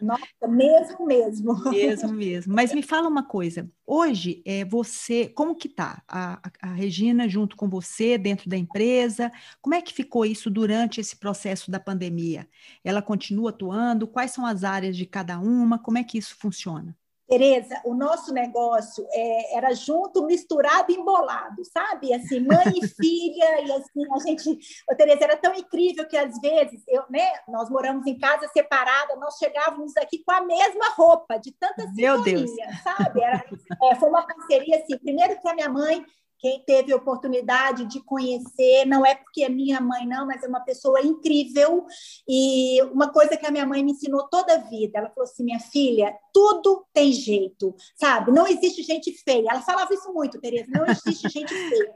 [0.00, 1.54] Nossa, mesmo, mesmo.
[1.70, 2.54] Mesmo, mesmo.
[2.54, 3.68] Mas me fala uma coisa.
[3.86, 9.30] Hoje, é, você, como que tá a, a, Regina junto com você dentro da empresa?
[9.60, 12.48] Como é que ficou isso durante esse processo da pandemia?
[12.84, 14.06] Ela continua atuando?
[14.06, 15.78] Quais são as áreas de cada uma?
[15.78, 16.96] Como é que isso funciona?
[17.28, 22.14] Tereza, o nosso negócio é, era junto, misturado, embolado, sabe?
[22.14, 24.58] Assim, mãe e filha, e assim, a gente...
[24.88, 29.16] Ô, Tereza, era tão incrível que, às vezes, eu, né, nós moramos em casa separada,
[29.16, 32.50] nós chegávamos aqui com a mesma roupa, de tanta Meu Deus.
[32.82, 33.20] sabe?
[33.20, 33.44] Era,
[33.82, 36.04] é, foi uma parceria, assim, primeiro que a minha mãe
[36.38, 40.60] quem teve oportunidade de conhecer, não é porque é minha mãe, não, mas é uma
[40.60, 41.86] pessoa incrível.
[42.28, 45.44] E uma coisa que a minha mãe me ensinou toda a vida: ela falou assim,
[45.44, 48.32] minha filha, tudo tem jeito, sabe?
[48.32, 49.50] Não existe gente feia.
[49.50, 51.94] Ela falava isso muito, Tereza: não existe gente feia.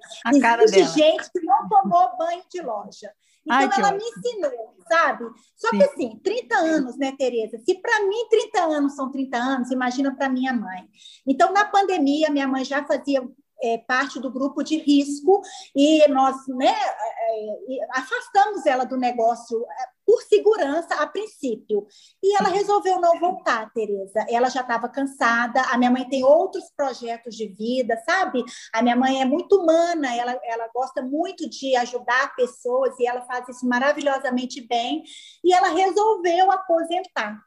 [0.63, 3.11] existe gente que não tomou banho de loja.
[3.45, 5.25] Então, Ai, ela me ensinou, sabe?
[5.57, 5.79] Só Sim.
[5.79, 7.59] que assim, 30 anos, né, Tereza?
[7.59, 10.87] Se para mim 30 anos são 30 anos, imagina para minha mãe.
[11.27, 13.27] Então, na pandemia, minha mãe já fazia
[13.63, 15.41] é, parte do grupo de risco
[15.75, 21.87] e nós né, é, é afastamos ela do negócio é, por segurança a princípio.
[22.21, 24.27] E ela resolveu não voltar, Tereza.
[24.29, 25.63] Ela já estava cansada.
[25.71, 28.45] A minha mãe tem outros projetos de vida, sabe?
[28.73, 33.23] A minha mãe é muito humana, ela, ela gosta muito de ajudar pessoas e ela
[33.23, 35.05] faz isso maravilhosamente bem.
[35.45, 37.41] E ela resolveu aposentar.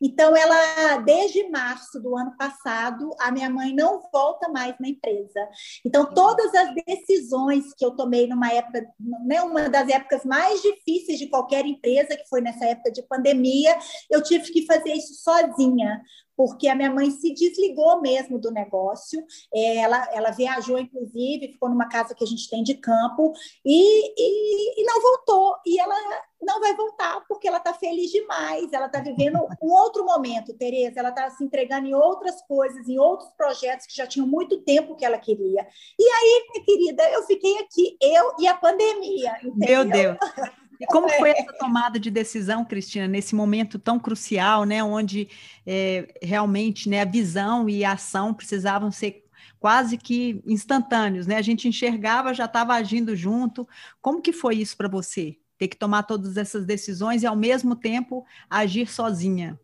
[0.00, 5.48] Então, ela, desde março do ano passado, a minha mãe não volta mais na empresa.
[5.84, 8.86] Então, todas as decisões que eu tomei numa época,
[9.26, 13.76] né, uma das épocas mais difíceis de qualquer empresa, que foi nessa época de pandemia,
[14.10, 16.02] eu tive que fazer isso sozinha,
[16.40, 19.22] porque a minha mãe se desligou mesmo do negócio.
[19.54, 24.08] É, ela, ela viajou, inclusive, ficou numa casa que a gente tem de campo e,
[24.16, 25.56] e, e não voltou.
[25.66, 25.94] E ela
[26.40, 28.72] não vai voltar porque ela está feliz demais.
[28.72, 31.00] Ela está vivendo um outro momento, Tereza.
[31.00, 34.96] Ela está se entregando em outras coisas, em outros projetos que já tinham muito tempo
[34.96, 35.68] que ela queria.
[35.98, 39.36] E aí, minha querida, eu fiquei aqui, eu e a pandemia.
[39.44, 39.84] Entendeu?
[39.84, 40.16] Meu Deus.
[40.80, 45.28] E como foi essa tomada de decisão, Cristina, nesse momento tão crucial, né, onde
[45.66, 49.24] é, realmente né, a visão e a ação precisavam ser
[49.58, 51.36] quase que instantâneos, né?
[51.36, 53.68] A gente enxergava, já estava agindo junto.
[54.00, 55.36] Como que foi isso para você?
[55.58, 59.60] Ter que tomar todas essas decisões e ao mesmo tempo agir sozinha?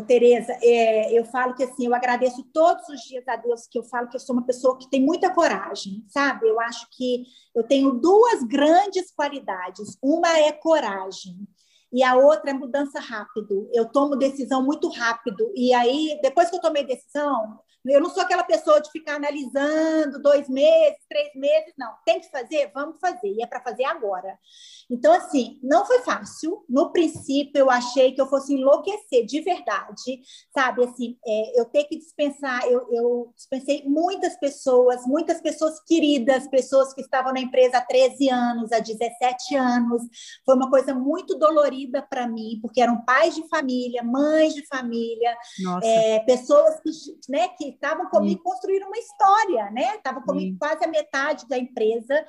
[0.00, 3.84] Tereza, é, eu falo que assim, eu agradeço todos os dias a Deus que eu
[3.84, 6.48] falo que eu sou uma pessoa que tem muita coragem, sabe?
[6.48, 9.98] Eu acho que eu tenho duas grandes qualidades.
[10.02, 11.46] Uma é coragem
[11.92, 13.68] e a outra é mudança rápido.
[13.70, 18.22] Eu tomo decisão muito rápido e aí depois que eu tomei decisão, eu não sou
[18.22, 21.92] aquela pessoa de ficar analisando dois meses, três meses, não.
[22.04, 22.70] Tem que fazer?
[22.72, 23.28] Vamos fazer.
[23.28, 24.38] E é para fazer agora.
[24.88, 26.64] Então, assim, não foi fácil.
[26.68, 30.20] No princípio, eu achei que eu fosse enlouquecer de verdade,
[30.54, 30.84] sabe?
[30.84, 36.92] Assim, é, eu ter que dispensar, eu, eu dispensei muitas pessoas, muitas pessoas queridas, pessoas
[36.94, 40.02] que estavam na empresa há 13 anos, há 17 anos.
[40.44, 45.36] Foi uma coisa muito dolorida para mim, porque eram pais de família, mães de família,
[45.82, 46.90] é, pessoas que,
[47.28, 49.96] né, que estavam comigo, construíram uma história, né?
[49.96, 52.24] Estavam comigo quase a metade da empresa.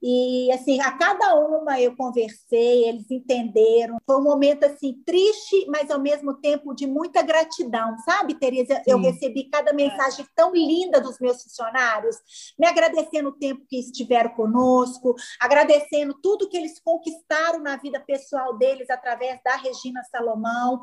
[0.00, 3.98] E assim, a cada uma eu conversei, eles entenderam.
[4.06, 8.76] Foi um momento assim triste, mas ao mesmo tempo de muita gratidão, sabe, Tereza?
[8.76, 8.82] Sim.
[8.86, 12.16] Eu recebi cada mensagem tão linda dos meus funcionários,
[12.56, 18.56] me agradecendo o tempo que estiveram conosco, agradecendo tudo que eles conquistaram na vida pessoal
[18.56, 20.80] deles através da Regina Salomão.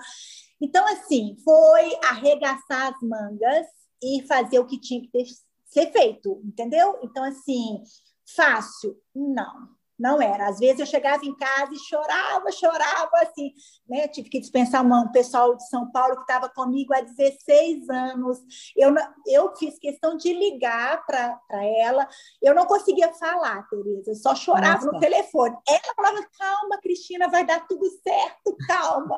[0.59, 5.25] Então, assim, foi arregaçar as mangas e fazer o que tinha que ter,
[5.65, 6.99] ser feito, entendeu?
[7.03, 7.81] Então, assim,
[8.25, 8.97] fácil?
[9.13, 10.47] Não, não era.
[10.47, 13.53] Às vezes eu chegava em casa e chorava, chorava, assim,
[13.87, 14.07] né?
[14.07, 18.39] Tive que dispensar um pessoal de São Paulo que estava comigo há 16 anos.
[18.75, 18.93] Eu,
[19.25, 21.39] eu fiz questão de ligar para
[21.79, 22.07] ela.
[22.41, 24.91] Eu não conseguia falar, Tereza, eu só chorava Nossa.
[24.91, 25.55] no telefone.
[25.67, 29.17] Ela falava, calma, Cristina, vai dar tudo certo, calma.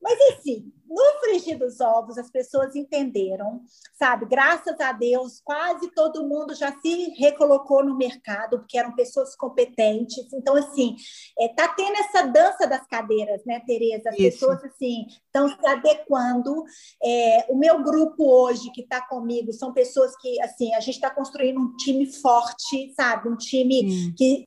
[0.00, 3.62] Mas, assim, no frigir dos ovos, as pessoas entenderam,
[3.98, 4.26] sabe?
[4.26, 10.32] Graças a Deus, quase todo mundo já se recolocou no mercado, porque eram pessoas competentes.
[10.32, 10.96] Então, assim,
[11.38, 14.10] é, tá tendo essa dança das cadeiras, né, Tereza?
[14.10, 14.24] As Isso.
[14.24, 16.64] pessoas, assim, estão se adequando.
[17.02, 21.10] É, o meu grupo hoje, que está comigo, são pessoas que, assim, a gente está
[21.10, 23.28] construindo um time forte, sabe?
[23.28, 24.44] Um time que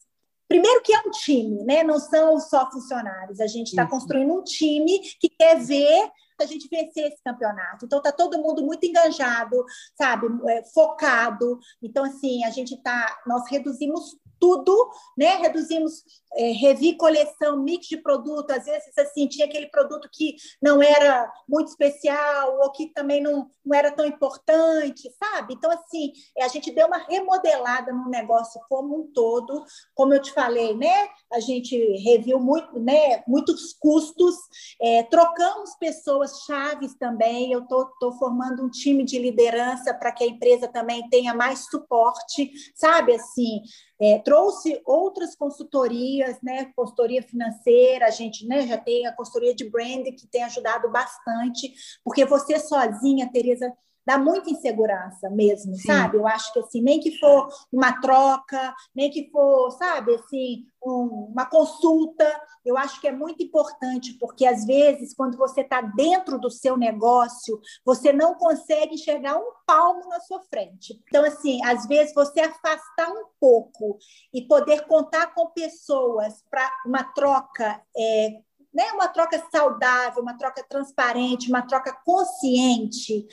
[0.50, 1.84] Primeiro que é um time, né?
[1.84, 3.40] Não são só funcionários.
[3.40, 6.10] A gente está construindo um time que quer ver
[6.44, 7.86] a gente vencer esse campeonato.
[7.86, 9.64] Então tá todo mundo muito engajado,
[9.98, 11.60] sabe, é, focado.
[11.82, 15.36] Então assim a gente tá, nós reduzimos tudo, né?
[15.36, 20.82] Reduzimos, é, revi coleção, mix de produto, às vezes assim, tinha aquele produto que não
[20.82, 25.54] era muito especial ou que também não, não era tão importante, sabe?
[25.54, 30.22] Então, assim, é, a gente deu uma remodelada no negócio como um todo, como eu
[30.22, 31.10] te falei, né?
[31.32, 33.24] A gente reviu muito, né?
[33.28, 34.36] Muitos custos,
[34.82, 37.52] é, trocamos pessoas chaves também.
[37.52, 42.52] Eu tô formando um time de liderança para que a empresa também tenha mais suporte,
[42.76, 43.14] sabe?
[43.14, 43.62] Assim,
[44.02, 49.70] é, trouxe outras consultorias, né, consultoria financeira, a gente né, já tem a consultoria de
[49.70, 53.72] brand que tem ajudado bastante, porque você sozinha, Tereza,
[54.10, 55.84] dá muita insegurança mesmo, Sim.
[55.84, 56.18] sabe?
[56.18, 61.28] Eu acho que assim, nem que for uma troca, nem que for, sabe, assim, um,
[61.32, 62.26] uma consulta,
[62.66, 66.76] eu acho que é muito importante, porque às vezes, quando você está dentro do seu
[66.76, 71.00] negócio, você não consegue enxergar um palmo na sua frente.
[71.08, 74.00] Então, assim, às vezes você afastar um pouco
[74.34, 78.42] e poder contar com pessoas para uma troca é,
[78.74, 83.28] né, uma troca saudável, uma troca transparente, uma troca consciente,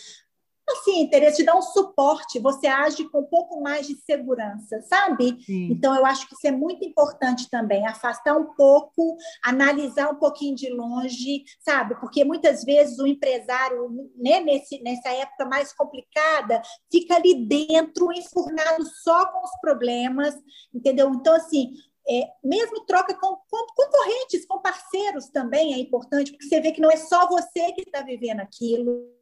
[0.69, 5.39] assim, Tereza, te dá um suporte, você age com um pouco mais de segurança, sabe?
[5.45, 5.69] Sim.
[5.71, 10.57] Então, eu acho que isso é muito importante também, afastar um pouco, analisar um pouquinho
[10.57, 11.95] de longe, sabe?
[12.01, 18.85] Porque muitas vezes o empresário, né, nesse, nessa época mais complicada, fica ali dentro, enfurnado
[19.03, 20.35] só com os problemas,
[20.75, 21.11] entendeu?
[21.15, 21.75] Então, assim,
[22.09, 26.81] é, mesmo troca com, com, concorrentes, com parceiros também é importante, porque você vê que
[26.81, 29.13] não é só você que está vivendo aquilo.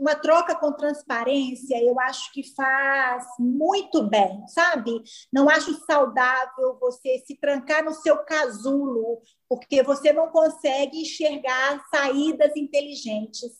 [0.00, 5.02] Uma troca com transparência, eu acho que faz muito bem, sabe?
[5.32, 12.56] Não acho saudável você se trancar no seu casulo, porque você não consegue enxergar saídas
[12.56, 13.52] inteligentes.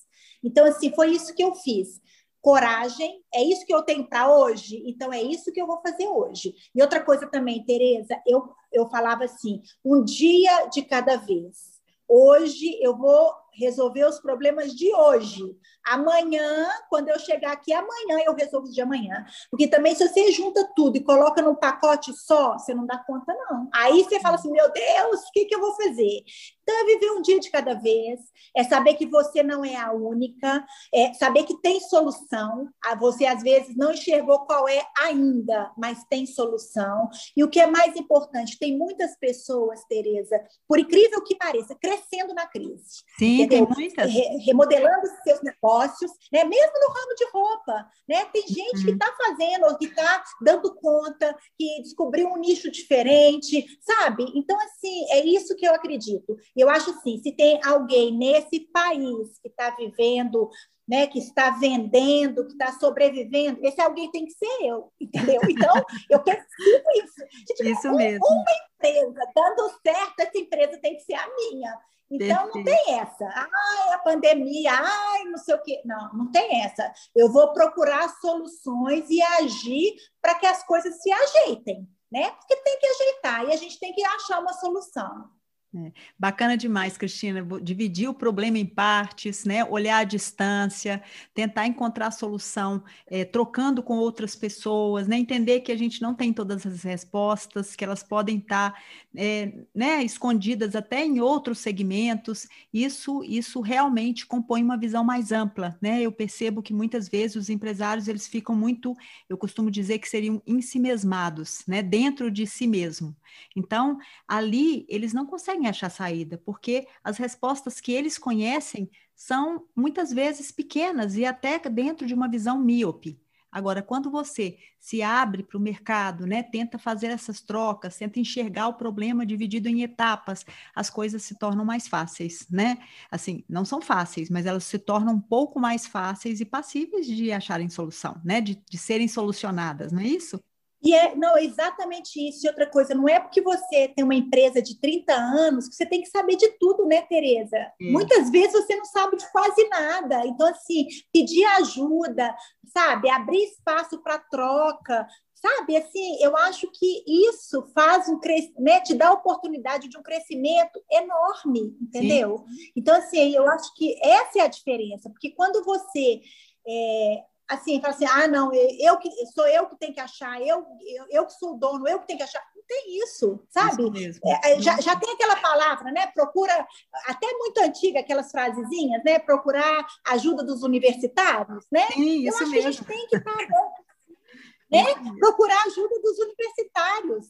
[0.43, 2.01] Então, assim, foi isso que eu fiz
[2.43, 6.09] coragem, é isso que eu tenho para hoje, então é isso que eu vou fazer
[6.09, 6.53] hoje.
[6.75, 11.81] E outra coisa também, Tereza, eu, eu falava assim, um dia de cada vez.
[12.09, 15.43] Hoje eu vou resolver os problemas de hoje.
[15.85, 19.25] Amanhã, quando eu chegar aqui, amanhã eu resolvo de amanhã.
[19.51, 23.35] Porque também, se você junta tudo e coloca num pacote só, você não dá conta,
[23.35, 23.69] não.
[23.75, 26.25] Aí você fala assim: meu Deus, o que, que eu vou fazer?
[26.63, 28.21] Então, é viver um dia de cada vez,
[28.57, 32.69] é saber que você não é a única, é saber que tem solução.
[33.01, 37.09] Você, às vezes, não enxergou qual é ainda, mas tem solução.
[37.37, 42.33] E o que é mais importante, tem muitas pessoas, Tereza, por incrível que pareça, crescendo
[42.33, 43.03] na crise.
[43.19, 43.67] Sim, entendeu?
[43.67, 44.13] tem muitas.
[44.13, 46.45] Re remodelando seus negócios, né?
[46.45, 47.87] mesmo no ramo de roupa.
[48.09, 48.25] Né?
[48.27, 48.85] Tem gente uhum.
[48.85, 54.25] que está fazendo, que está dando conta, que descobriu um nicho diferente, sabe?
[54.35, 56.37] Então, assim, é isso que eu acredito.
[56.57, 60.51] Eu acho assim, se tem alguém nesse país que está vivendo
[60.89, 65.41] né, que está vendendo, que está sobrevivendo, esse alguém tem que ser eu, entendeu?
[65.49, 65.75] Então,
[66.11, 67.15] eu percebo isso.
[67.49, 68.27] Gente, isso um, mesmo.
[68.27, 71.73] Uma empresa dando certo, essa empresa tem que ser a minha.
[72.13, 73.25] Então, não tem essa.
[73.25, 75.81] Ai, a pandemia, ai, não sei o quê.
[75.85, 76.93] Não, não tem essa.
[77.17, 82.31] Eu vou procurar soluções e agir para que as coisas se ajeitem, né?
[82.33, 85.31] Porque tem que ajeitar e a gente tem que achar uma solução.
[85.75, 89.65] É, bacana demais, Cristina, dividir o problema em partes, né?
[89.65, 95.17] olhar a distância, tentar encontrar solução, é, trocando com outras pessoas, né?
[95.17, 98.79] entender que a gente não tem todas as respostas, que elas podem estar
[99.17, 100.05] é, né?
[100.05, 102.47] escondidas até em outros segmentos.
[102.71, 105.79] Isso, isso realmente compõe uma visão mais ampla.
[105.81, 106.03] Né?
[106.03, 108.95] Eu percebo que muitas vezes os empresários eles ficam muito,
[109.27, 111.83] eu costumo dizer que seriam ensimesmados, né?
[111.83, 113.17] dentro de si mesmo.
[113.57, 120.13] Então, ali eles não conseguem achar saída, porque as respostas que eles conhecem são muitas
[120.13, 123.21] vezes pequenas e até dentro de uma visão míope.
[123.53, 128.69] Agora, quando você se abre para o mercado, né, tenta fazer essas trocas, tenta enxergar
[128.69, 132.79] o problema dividido em etapas, as coisas se tornam mais fáceis, né?
[133.11, 137.31] Assim, não são fáceis, mas elas se tornam um pouco mais fáceis e passíveis de
[137.31, 138.41] acharem solução, né?
[138.41, 140.43] De, de serem solucionadas, não é isso?
[140.83, 142.45] E é, não, é exatamente isso.
[142.45, 145.87] E outra coisa, não é porque você tem uma empresa de 30 anos que você
[145.87, 147.57] tem que saber de tudo, né, Tereza?
[147.81, 147.93] Hum.
[147.93, 150.27] Muitas vezes você não sabe de quase nada.
[150.27, 152.35] Então, assim, pedir ajuda,
[152.73, 153.09] sabe?
[153.09, 155.77] Abrir espaço para troca, sabe?
[155.77, 158.19] Assim, eu acho que isso faz um
[158.59, 162.39] né, te dá a oportunidade de um crescimento enorme, entendeu?
[162.39, 162.73] Sim.
[162.77, 166.21] Então, assim, eu acho que essa é a diferença, porque quando você
[166.67, 167.23] é,
[167.53, 171.07] assim, fala assim, ah, não, eu que sou eu que tenho que achar, eu, eu,
[171.11, 172.43] eu que sou o dono, eu que tenho que achar.
[172.55, 173.83] Não tem isso, sabe?
[173.99, 176.07] Isso é, é, já, já tem aquela palavra, né?
[176.09, 176.67] Procura,
[177.07, 179.19] até muito antiga, aquelas frasezinhas, né?
[179.19, 181.87] Procurar ajuda dos universitários, né?
[181.93, 182.53] Sim, eu acho mesmo.
[182.53, 183.33] que a gente tem que estar
[184.71, 184.85] né?
[185.19, 187.27] Procurar ajuda dos universitários.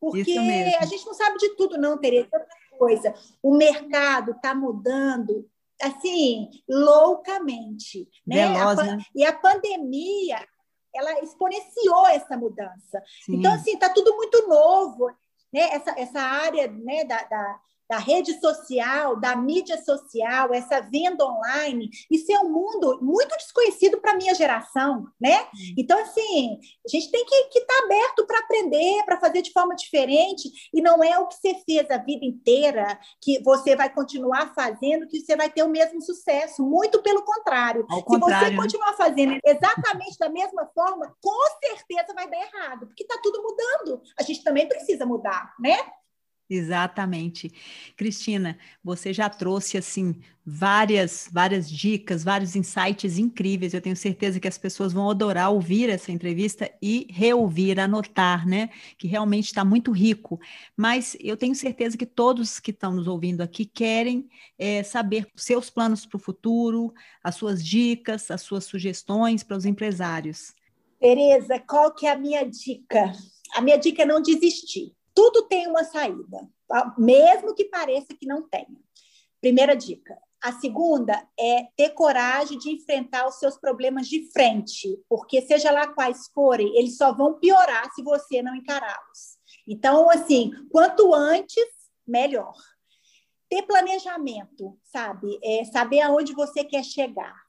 [0.00, 0.36] Porque
[0.80, 2.28] a gente não sabe de tudo, não, Tereza.
[2.78, 3.14] Coisa.
[3.42, 5.48] O mercado está mudando
[5.82, 8.08] assim, loucamente.
[8.26, 8.48] Né?
[8.48, 8.98] Veloz, a, né?
[9.14, 10.46] E a pandemia,
[10.94, 13.02] ela exponenciou essa mudança.
[13.24, 13.36] Sim.
[13.36, 15.06] Então, assim, está tudo muito novo.
[15.52, 15.60] Né?
[15.72, 21.88] Essa, essa área né, da, da da rede social, da mídia social, essa venda online,
[22.10, 25.46] isso é um mundo muito desconhecido para a minha geração, né?
[25.76, 29.74] Então, assim, a gente tem que estar tá aberto para aprender, para fazer de forma
[29.74, 34.52] diferente, e não é o que você fez a vida inteira que você vai continuar
[34.54, 37.86] fazendo que você vai ter o mesmo sucesso, muito pelo contrário.
[37.88, 38.56] Ao Se você né?
[38.56, 44.02] continuar fazendo exatamente da mesma forma, com certeza vai dar errado, porque está tudo mudando.
[44.18, 45.76] A gente também precisa mudar, né?
[46.48, 47.52] Exatamente.
[47.96, 53.74] Cristina, você já trouxe assim várias várias dicas, vários insights incríveis.
[53.74, 58.70] Eu tenho certeza que as pessoas vão adorar ouvir essa entrevista e reouvir, anotar, né?
[58.96, 60.38] Que realmente está muito rico.
[60.76, 65.68] Mas eu tenho certeza que todos que estão nos ouvindo aqui querem é, saber seus
[65.68, 66.94] planos para o futuro,
[67.24, 70.54] as suas dicas, as suas sugestões para os empresários.
[71.00, 73.12] Tereza, qual que é a minha dica?
[73.52, 76.94] A minha dica é não desistir tudo tem uma saída, tá?
[76.98, 78.78] mesmo que pareça que não tenha.
[79.40, 80.16] Primeira dica.
[80.42, 85.88] A segunda é ter coragem de enfrentar os seus problemas de frente, porque seja lá
[85.88, 89.38] quais forem, eles só vão piorar se você não encará-los.
[89.66, 91.64] Então, assim, quanto antes,
[92.06, 92.54] melhor.
[93.48, 95.38] Ter planejamento, sabe?
[95.42, 97.45] É saber aonde você quer chegar.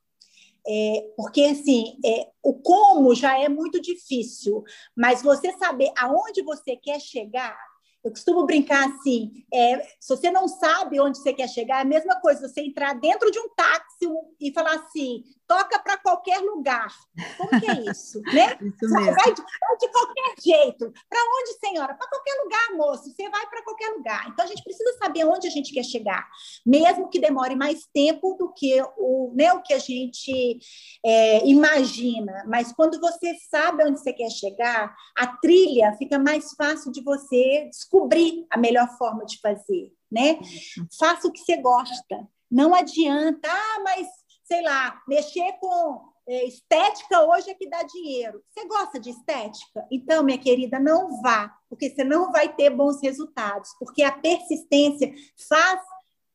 [0.69, 4.63] É, porque, assim, é, o como já é muito difícil,
[4.95, 7.57] mas você saber aonde você quer chegar,
[8.03, 11.85] eu costumo brincar assim: é, se você não sabe onde você quer chegar, é a
[11.85, 13.86] mesma coisa você entrar dentro de um táxi
[14.39, 16.93] e falar assim: toca para qualquer lugar.
[17.37, 18.21] Como que é isso?
[18.33, 18.57] né?
[18.61, 19.15] Isso mesmo.
[19.15, 20.93] Vai de, vai de qualquer jeito.
[21.09, 21.95] Para onde, senhora?
[21.95, 23.11] Para qualquer lugar, moço.
[23.11, 24.27] Você vai para qualquer lugar.
[24.27, 26.27] Então a gente precisa saber onde a gente quer chegar,
[26.65, 30.59] mesmo que demore mais tempo do que o, né, o que a gente
[31.05, 32.43] é, imagina.
[32.47, 37.67] Mas quando você sabe onde você quer chegar, a trilha fica mais fácil de você
[37.69, 39.91] descobrir a melhor forma de fazer.
[40.11, 40.39] Né?
[40.97, 42.27] Faça o que você gosta.
[42.49, 44.07] Não adianta, ah, mas
[44.43, 48.41] sei lá, mexer com é, estética hoje é que dá dinheiro.
[48.49, 49.85] Você gosta de estética?
[49.91, 55.13] Então, minha querida, não vá, porque você não vai ter bons resultados, porque a persistência
[55.47, 55.81] faz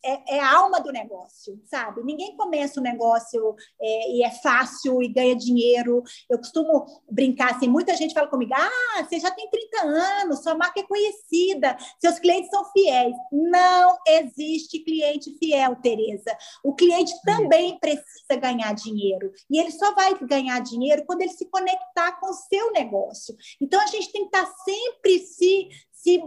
[0.04, 2.02] é, é, a alma do negócio, sabe?
[2.02, 6.02] Ninguém começa o negócio é, e é fácil e ganha dinheiro.
[6.28, 10.54] Eu costumo brincar assim, muita gente fala comigo, ah, você já tem 30 anos, sua
[10.54, 13.14] marca é conhecida, seus clientes são fiéis.
[13.30, 16.36] Não existe cliente fiel, Tereza.
[16.64, 19.32] O cliente também precisa ganhar dinheiro.
[19.50, 23.34] E ele só vai ganhar dinheiro quando ele se conectar com o seu negócio.
[23.60, 25.68] Então, a gente tem que estar sempre se
[26.02, 26.20] se,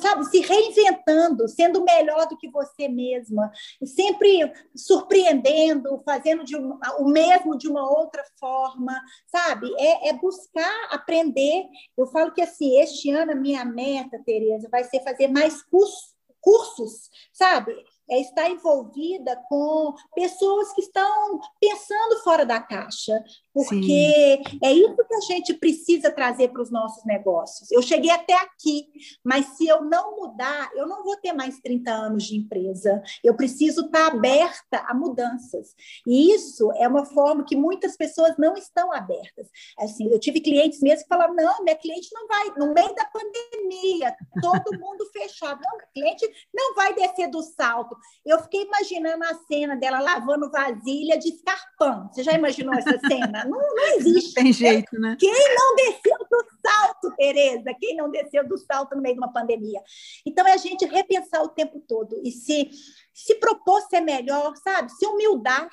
[0.00, 3.50] sabe, se reinventando, sendo melhor do que você mesma,
[3.84, 8.96] sempre surpreendendo, fazendo de um, o mesmo de uma outra forma,
[9.26, 9.68] sabe?
[9.78, 11.64] É, é, buscar aprender.
[11.98, 16.14] Eu falo que assim, este ano a minha meta, Tereza, vai ser fazer mais cursos,
[16.40, 17.74] cursos sabe?
[18.08, 23.12] é estar envolvida com pessoas que estão pensando fora da caixa,
[23.56, 24.58] porque Sim.
[24.62, 27.72] é isso que a gente precisa trazer para os nossos negócios.
[27.72, 28.86] Eu cheguei até aqui,
[29.24, 33.02] mas se eu não mudar, eu não vou ter mais 30 anos de empresa.
[33.24, 35.74] Eu preciso estar aberta a mudanças.
[36.06, 39.48] E isso é uma forma que muitas pessoas não estão abertas.
[39.78, 43.06] Assim, eu tive clientes mesmo que falaram: não, minha cliente não vai, no meio da
[43.06, 45.62] pandemia, todo mundo fechado.
[45.64, 47.96] Não, cliente não vai descer do salto.
[48.22, 52.10] Eu fiquei imaginando a cena dela lavando vasilha de escarpão.
[52.12, 53.45] Você já imaginou essa cena?
[53.46, 54.34] Não, não existe.
[54.34, 55.16] Tem jeito, né?
[55.18, 57.74] Quem não desceu do salto, Tereza?
[57.78, 59.80] Quem não desceu do salto no meio de uma pandemia?
[60.24, 62.70] Então, é a gente repensar o tempo todo e se,
[63.14, 64.90] se propor ser melhor, sabe?
[64.92, 65.68] Se humildar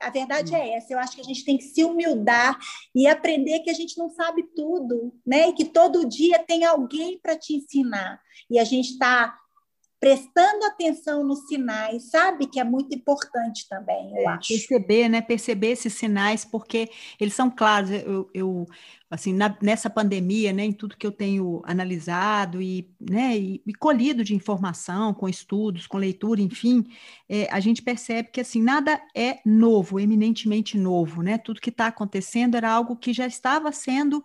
[0.00, 0.56] A verdade hum.
[0.56, 0.92] é essa.
[0.92, 2.58] Eu acho que a gente tem que se humildar
[2.94, 5.48] e aprender que a gente não sabe tudo, né?
[5.48, 8.20] E que todo dia tem alguém para te ensinar.
[8.50, 9.38] E a gente está
[10.00, 12.46] prestando atenção nos sinais, sabe?
[12.46, 14.48] Que é muito importante também, eu é, acho.
[14.48, 15.22] Perceber, né?
[15.22, 17.90] Perceber esses sinais, porque eles são claros.
[17.90, 18.66] Eu, eu
[19.14, 23.72] assim, na, nessa pandemia, né, em tudo que eu tenho analisado e, né, e, e
[23.72, 26.84] colhido de informação, com estudos, com leitura, enfim,
[27.28, 31.38] é, a gente percebe que, assim, nada é novo, eminentemente novo, né?
[31.38, 34.22] Tudo que está acontecendo era algo que já estava sendo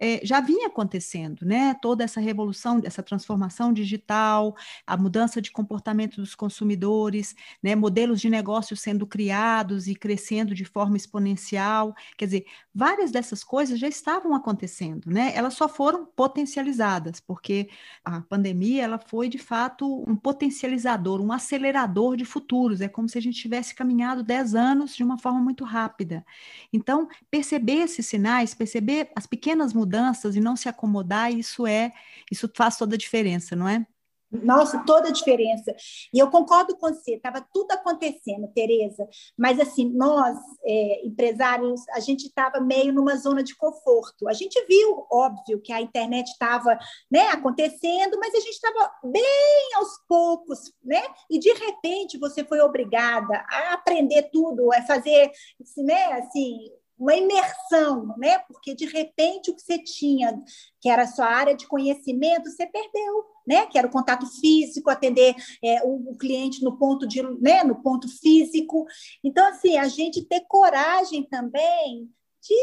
[0.00, 1.74] é, já vinha acontecendo, né?
[1.82, 4.54] Toda essa revolução, essa transformação digital,
[4.86, 7.74] a mudança de comportamento dos consumidores, né?
[7.74, 11.94] Modelos de negócio sendo criados e crescendo de forma exponencial.
[12.16, 15.32] Quer dizer, várias dessas coisas já estavam acontecendo, né?
[15.34, 17.68] Elas só foram potencializadas, porque
[18.04, 22.80] a pandemia ela foi de fato um potencializador, um acelerador de futuros.
[22.80, 26.24] É como se a gente tivesse caminhado 10 anos de uma forma muito rápida.
[26.72, 31.92] Então, perceber esses sinais, perceber as pequenas mudanças mudanças e não se acomodar, isso é,
[32.30, 33.86] isso faz toda a diferença, não é?
[34.30, 35.74] Nossa, toda a diferença.
[36.12, 39.08] E eu concordo com você, estava tudo acontecendo, Tereza,
[39.38, 40.36] mas assim, nós,
[40.66, 44.28] é, empresários, a gente estava meio numa zona de conforto.
[44.28, 46.78] A gente viu, óbvio, que a internet estava
[47.10, 51.02] né, acontecendo, mas a gente estava bem aos poucos, né?
[51.30, 55.30] E de repente você foi obrigada a aprender tudo, a fazer
[55.78, 58.38] né, assim, uma imersão, né?
[58.40, 60.36] Porque de repente o que você tinha,
[60.80, 63.66] que era a sua área de conhecimento, você perdeu, né?
[63.66, 67.62] Que era o contato físico, atender é, o, o, cliente no ponto de, né?
[67.62, 68.84] No ponto físico.
[69.22, 72.10] Então, assim, a gente ter coragem também
[72.42, 72.54] de,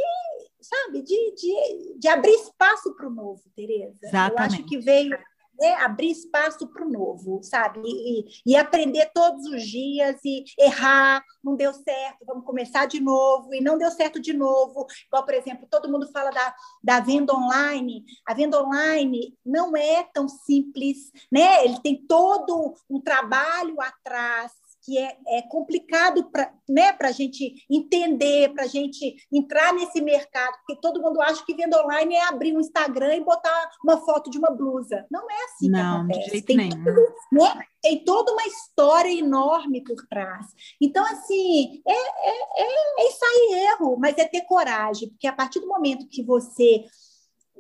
[0.62, 4.00] sabe, de, de, de abrir espaço para o novo, Tereza.
[4.04, 4.38] Exatamente.
[4.38, 5.18] Eu acho que veio
[5.60, 7.82] né, abrir espaço para o novo, sabe?
[7.84, 13.54] E, e, aprender todos os dias e errar, não deu certo, vamos começar de novo,
[13.54, 14.86] e não deu certo de novo.
[15.08, 18.04] Igual, por exemplo, todo mundo fala da, da venda online.
[18.26, 21.66] A venda online não é tão simples, né?
[21.66, 24.52] Ele tem todo um trabalho atrás
[24.86, 30.56] que é, é complicado para né, a gente entender, para a gente entrar nesse mercado,
[30.60, 34.30] porque todo mundo acha que venda online é abrir um Instagram e botar uma foto
[34.30, 35.06] de uma blusa.
[35.10, 36.26] Não é assim Não, que acontece.
[36.26, 36.84] De jeito tem, nenhum.
[36.84, 37.64] Tudo, né?
[37.82, 40.46] tem toda uma história enorme por trás.
[40.80, 45.34] Então, assim, é, é, é, é isso aí, erro, mas é ter coragem, porque a
[45.34, 46.86] partir do momento que você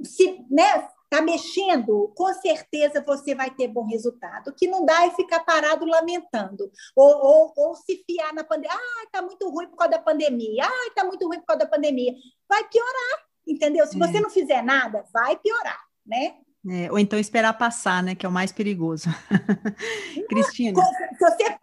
[0.03, 4.49] se, né, está mexendo, com certeza você vai ter bom resultado.
[4.49, 8.75] O que não dá é ficar parado lamentando, ou, ou, ou se fiar na pandemia.
[8.75, 10.63] Ah, está muito ruim por causa da pandemia.
[10.65, 12.13] Ah, está muito ruim por causa da pandemia.
[12.49, 13.87] Vai piorar, entendeu?
[13.87, 13.99] Se é.
[13.99, 16.37] você não fizer nada, vai piorar, né?
[16.67, 18.15] É, ou então esperar passar, né?
[18.15, 19.07] Que é o mais perigoso.
[20.27, 20.81] Cristina.
[20.83, 21.57] Se você,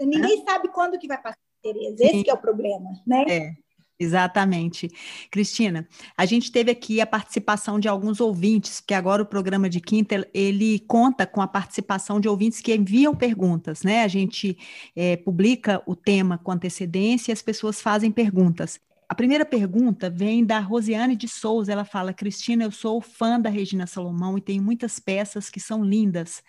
[0.00, 2.04] ninguém sabe quando que vai passar, Tereza.
[2.04, 3.24] Esse é o problema, né?
[3.26, 3.63] É.
[4.04, 4.90] Exatamente.
[5.30, 9.80] Cristina, a gente teve aqui a participação de alguns ouvintes, porque agora o programa de
[9.80, 14.04] quinta, ele conta com a participação de ouvintes que enviam perguntas, né?
[14.04, 14.56] A gente
[14.94, 18.78] é, publica o tema com antecedência e as pessoas fazem perguntas.
[19.08, 23.48] A primeira pergunta vem da Rosiane de Souza, ela fala, Cristina, eu sou fã da
[23.48, 26.42] Regina Salomão e tenho muitas peças que são lindas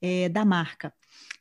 [0.00, 0.92] é, da marca.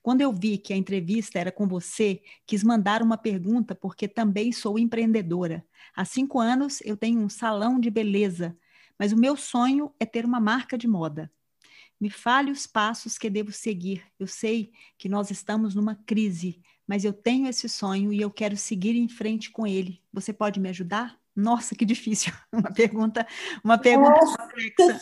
[0.02, 4.52] Quando eu vi que a entrevista era com você, quis mandar uma pergunta, porque também
[4.52, 5.66] sou empreendedora.
[5.96, 8.58] Há cinco anos eu tenho um salão de beleza,
[8.98, 11.32] mas o meu sonho é ter uma marca de moda.
[12.00, 14.04] Me fale os passos que devo seguir.
[14.20, 18.58] Eu sei que nós estamos numa crise, mas eu tenho esse sonho e eu quero
[18.58, 20.02] seguir em frente com ele.
[20.12, 21.16] Você pode me ajudar?
[21.36, 22.34] Nossa, que difícil.
[22.52, 23.26] Uma pergunta,
[23.64, 25.00] uma pergunta Nossa complexa.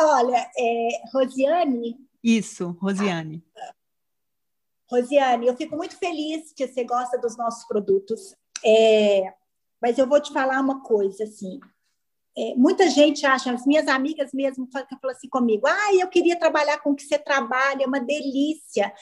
[0.00, 1.98] Olha, é, Rosiane.
[2.22, 3.44] Isso, Rosiane.
[4.88, 8.34] Rosiane, eu fico muito feliz que você gosta dos nossos produtos.
[8.64, 9.34] É,
[9.82, 11.58] mas eu vou te falar uma coisa, assim.
[12.36, 16.78] É, muita gente acha, as minhas amigas mesmo falam assim comigo, ah, eu queria trabalhar
[16.78, 18.94] com o que você trabalha, é uma delícia.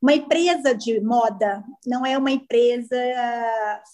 [0.00, 2.96] Uma empresa de moda não é uma empresa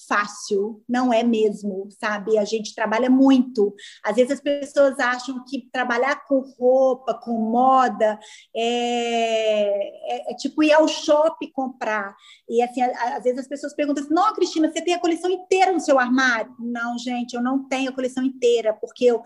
[0.07, 2.36] fácil, não é mesmo, sabe?
[2.36, 3.74] A gente trabalha muito.
[4.05, 8.18] Às vezes as pessoas acham que trabalhar com roupa, com moda,
[8.55, 12.14] é, é, é tipo ir ao shopping comprar.
[12.48, 15.72] E assim, às vezes as pessoas perguntam assim: não, Cristina, você tem a coleção inteira
[15.72, 16.55] no seu armário?
[16.59, 19.22] Não, gente, eu não tenho a coleção inteira, porque eu,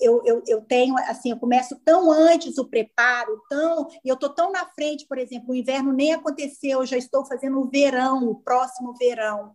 [0.00, 4.30] eu, eu, eu tenho, assim, eu começo tão antes o preparo, tão, e eu estou
[4.30, 8.28] tão na frente, por exemplo, o inverno nem aconteceu, eu já estou fazendo o verão,
[8.28, 9.52] o próximo verão.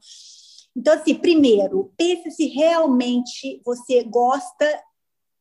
[0.76, 4.84] Então, assim, primeiro, pense se realmente você gosta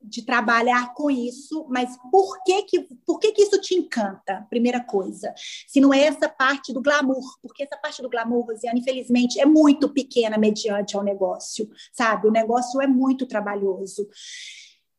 [0.00, 4.46] de trabalhar com isso, mas por que que, por que que isso te encanta?
[4.48, 5.34] Primeira coisa,
[5.66, 9.44] se não é essa parte do glamour, porque essa parte do glamour, Rosiane, infelizmente, é
[9.44, 12.28] muito pequena mediante ao negócio, sabe?
[12.28, 14.08] O negócio é muito trabalhoso.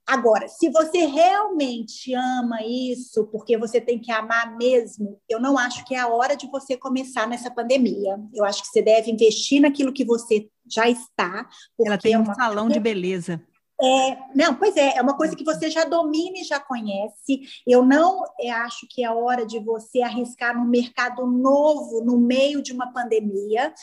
[0.07, 5.83] Agora, se você realmente ama isso, porque você tem que amar mesmo, eu não acho
[5.83, 8.17] que é a hora de você começar nessa pandemia.
[8.33, 11.49] Eu acho que você deve investir naquilo que você já está.
[11.85, 12.35] Ela tem é um é uma...
[12.35, 13.43] salão de beleza.
[13.79, 17.41] É, não, pois é, é uma coisa que você já domina e já conhece.
[17.67, 22.17] Eu não é, acho que é a hora de você arriscar no mercado novo no
[22.17, 23.73] meio de uma pandemia.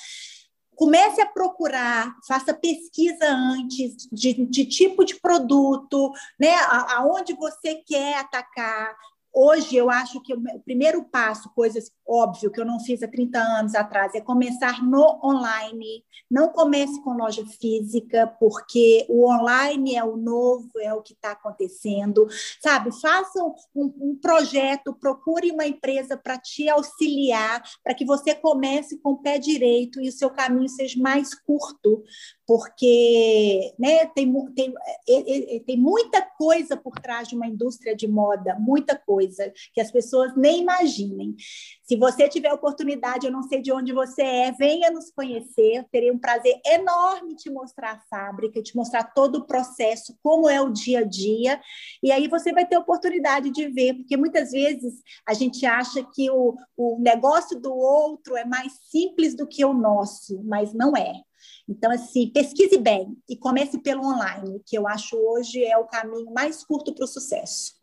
[0.76, 6.54] Comece a procurar, faça pesquisa antes de, de tipo de produto, né?
[6.96, 8.96] aonde você quer atacar,
[9.34, 13.38] Hoje, eu acho que o primeiro passo, coisas óbvio que eu não fiz há 30
[13.38, 16.04] anos atrás, é começar no online.
[16.30, 21.32] Não comece com loja física, porque o online é o novo, é o que está
[21.32, 22.26] acontecendo.
[22.62, 28.98] Sabe, façam um, um projeto, procure uma empresa para te auxiliar, para que você comece
[28.98, 32.04] com o pé direito e o seu caminho seja mais curto,
[32.46, 34.74] porque né, tem, tem,
[35.08, 39.80] é, é, tem muita coisa por trás de uma indústria de moda, muita coisa que
[39.80, 41.34] as pessoas nem imaginem.
[41.82, 45.84] Se você tiver oportunidade, eu não sei de onde você é, venha nos conhecer.
[45.90, 50.60] Terei um prazer enorme te mostrar a fábrica, te mostrar todo o processo, como é
[50.60, 51.60] o dia a dia.
[52.02, 54.94] E aí você vai ter oportunidade de ver, porque muitas vezes
[55.26, 59.72] a gente acha que o, o negócio do outro é mais simples do que o
[59.72, 61.22] nosso, mas não é.
[61.68, 66.32] Então, assim, pesquise bem e comece pelo online, que eu acho hoje é o caminho
[66.32, 67.74] mais curto para o sucesso.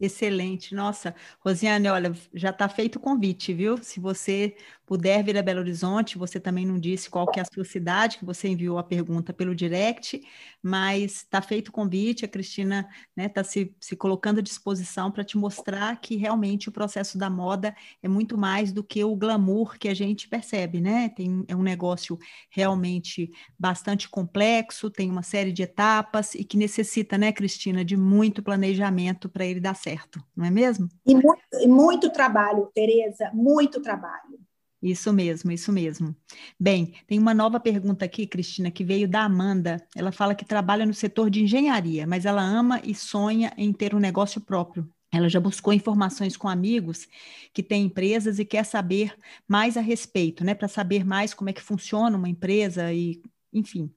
[0.00, 0.74] Excelente.
[0.74, 3.82] Nossa, Rosiane, olha, já está feito o convite, viu?
[3.82, 4.56] Se você
[4.86, 8.18] puder vir a Belo Horizonte, você também não disse qual que é a sua cidade,
[8.18, 10.22] que você enviou a pergunta pelo direct,
[10.62, 15.10] mas está feito o convite, a Cristina está né, tá se, se colocando à disposição
[15.10, 19.16] para te mostrar que realmente o processo da moda é muito mais do que o
[19.16, 21.08] glamour que a gente percebe, né?
[21.08, 22.16] Tem, é um negócio
[22.48, 28.40] realmente bastante complexo, tem uma série de etapas e que necessita, né, Cristina, de muito
[28.42, 30.88] planejamento para ele dar certo, não é mesmo?
[31.04, 34.35] E muito, e muito trabalho, Tereza, muito trabalho.
[34.82, 36.14] Isso mesmo, isso mesmo.
[36.60, 39.84] Bem, tem uma nova pergunta aqui, Cristina, que veio da Amanda.
[39.96, 43.94] Ela fala que trabalha no setor de engenharia, mas ela ama e sonha em ter
[43.94, 44.88] um negócio próprio.
[45.12, 47.08] Ela já buscou informações com amigos
[47.54, 49.16] que têm empresas e quer saber
[49.48, 50.54] mais a respeito, né?
[50.54, 53.22] Para saber mais como é que funciona uma empresa e,
[53.52, 53.90] enfim.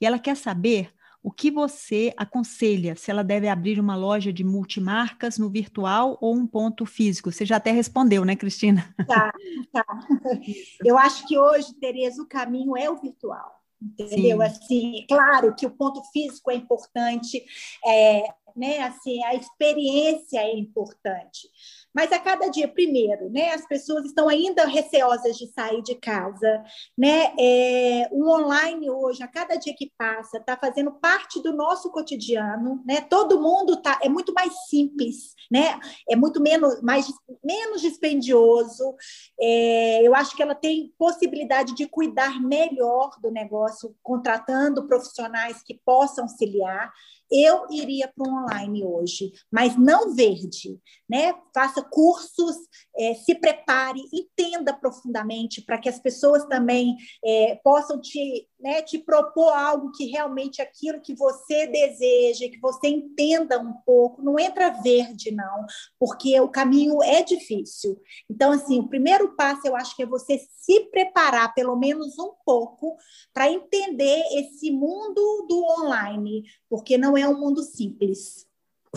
[0.00, 0.90] E ela quer saber
[1.24, 2.94] o que você aconselha?
[2.96, 7.32] Se ela deve abrir uma loja de multimarcas no virtual ou um ponto físico?
[7.32, 8.94] Você já até respondeu, né, Cristina?
[9.08, 9.32] Tá,
[9.72, 9.84] tá.
[10.84, 13.58] Eu acho que hoje, Tereza, o caminho é o virtual.
[13.80, 14.38] Entendeu?
[14.38, 14.42] Sim.
[14.42, 17.42] Assim, claro que o ponto físico é importante,
[17.86, 18.80] é, né?
[18.80, 21.48] Assim, a experiência é importante.
[21.94, 26.64] Mas a cada dia, primeiro, né, as pessoas estão ainda receosas de sair de casa,
[26.98, 27.32] né?
[27.38, 32.82] É, o online hoje, a cada dia que passa, está fazendo parte do nosso cotidiano,
[32.84, 33.00] né?
[33.02, 35.78] Todo mundo tá, é muito mais simples, né?
[36.08, 37.06] É muito menos, mais,
[37.44, 38.96] menos dispendioso.
[39.40, 45.80] É, eu acho que ela tem possibilidade de cuidar melhor do negócio, contratando profissionais que
[45.84, 46.92] possam auxiliar
[47.34, 50.78] eu iria para um online hoje, mas não verde,
[51.08, 51.34] né?
[51.52, 52.56] Faça cursos,
[52.96, 58.98] é, se prepare, entenda profundamente para que as pessoas também é, possam te, né, te
[58.98, 64.22] propor algo que realmente aquilo que você deseja, que você entenda um pouco.
[64.22, 65.66] Não entra verde, não,
[65.98, 68.00] porque o caminho é difícil.
[68.30, 72.32] Então, assim, o primeiro passo eu acho que é você se preparar pelo menos um
[72.44, 72.96] pouco
[73.32, 78.46] para entender esse mundo do online, porque não é um mundo simples.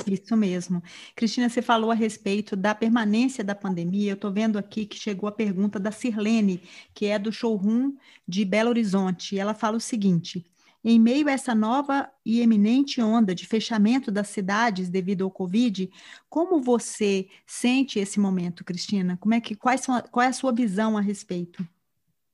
[0.05, 0.84] Isso mesmo.
[1.15, 4.11] Cristina, você falou a respeito da permanência da pandemia.
[4.11, 6.61] Eu estou vendo aqui que chegou a pergunta da Sirlene,
[6.93, 7.93] que é do showroom
[8.28, 9.39] de Belo Horizonte.
[9.39, 10.45] Ela fala o seguinte:
[10.84, 15.89] em meio a essa nova e eminente onda de fechamento das cidades devido ao Covid,
[16.30, 19.17] como você sente esse momento, Cristina?
[19.19, 21.67] Como é que, quais são, qual é a sua visão a respeito?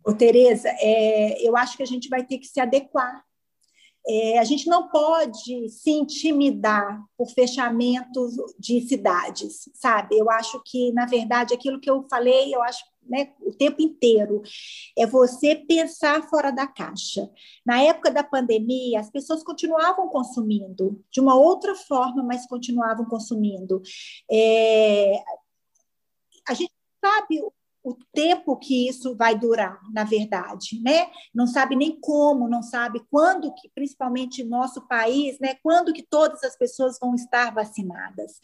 [0.06, 3.24] Ô, Tereza, é, eu acho que a gente vai ter que se adequar
[4.08, 10.18] é, a gente não pode se intimidar por fechamentos de cidades, sabe?
[10.18, 14.42] Eu acho que, na verdade, aquilo que eu falei, eu acho né, o tempo inteiro,
[14.98, 17.30] é você pensar fora da caixa.
[17.66, 23.82] Na época da pandemia, as pessoas continuavam consumindo de uma outra forma, mas continuavam consumindo.
[24.32, 25.22] É,
[26.48, 26.74] a gente
[27.04, 27.42] sabe
[28.14, 31.08] tempo que isso vai durar, na verdade, né?
[31.34, 35.56] Não sabe nem como, não sabe quando que, principalmente no nosso país, né?
[35.62, 38.40] Quando que todas as pessoas vão estar vacinadas.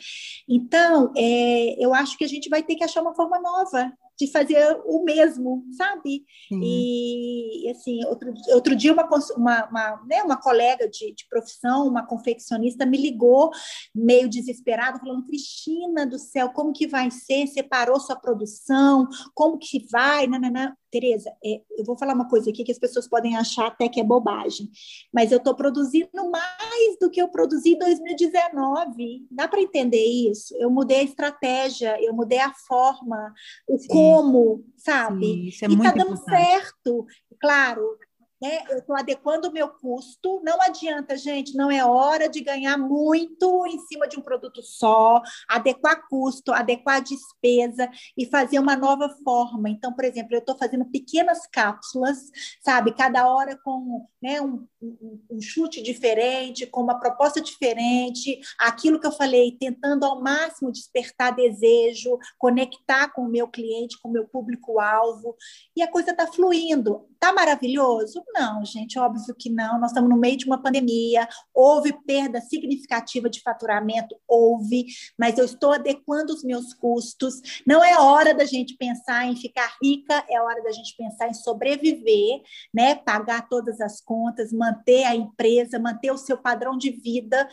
[0.47, 4.27] Então, é, eu acho que a gente vai ter que achar uma forma nova de
[4.27, 6.25] fazer o mesmo, sabe?
[6.49, 6.59] Sim.
[6.61, 9.07] E, assim, outro, outro dia uma,
[9.37, 13.49] uma, uma, né, uma colega de, de profissão, uma confeccionista, me ligou
[13.95, 17.47] meio desesperada, falando, Cristina do céu, como que vai ser?
[17.47, 19.07] Separou sua produção?
[19.33, 20.27] Como que vai?
[20.27, 20.77] Nanana.
[20.91, 23.99] Tereza, é, eu vou falar uma coisa aqui que as pessoas podem achar até que
[23.99, 24.69] é bobagem,
[25.13, 29.27] mas eu estou produzindo mais do que eu produzi em 2019.
[29.29, 30.55] Dá para entender isso?
[30.57, 33.33] Eu mudei a estratégia, eu mudei a forma,
[33.67, 33.87] o Sim.
[33.87, 35.25] como, sabe?
[35.25, 36.41] Sim, isso é e está dando importante.
[36.41, 37.05] certo.
[37.39, 37.97] Claro,
[38.41, 38.63] né?
[38.69, 40.41] Eu estou adequando o meu custo.
[40.43, 45.21] Não adianta, gente, não é hora de ganhar muito em cima de um produto só,
[45.47, 49.69] adequar custo, adequar despesa e fazer uma nova forma.
[49.69, 52.17] Então, por exemplo, eu estou fazendo pequenas cápsulas,
[52.61, 58.99] sabe, cada hora com né, um, um, um chute diferente, com uma proposta diferente, aquilo
[58.99, 64.11] que eu falei, tentando ao máximo despertar desejo, conectar com o meu cliente, com o
[64.11, 65.35] meu público-alvo,
[65.75, 67.07] e a coisa está fluindo.
[67.13, 68.23] Está maravilhoso?
[68.33, 69.79] Não, gente, óbvio que não.
[69.79, 74.85] Nós estamos no meio de uma pandemia, houve perda significativa de faturamento, houve,
[75.17, 77.61] mas eu estou adequando os meus custos.
[77.65, 81.33] Não é hora da gente pensar em ficar rica, é hora da gente pensar em
[81.33, 82.41] sobreviver,
[82.73, 82.95] né?
[82.95, 87.47] Pagar todas as contas, manter a empresa, manter o seu padrão de vida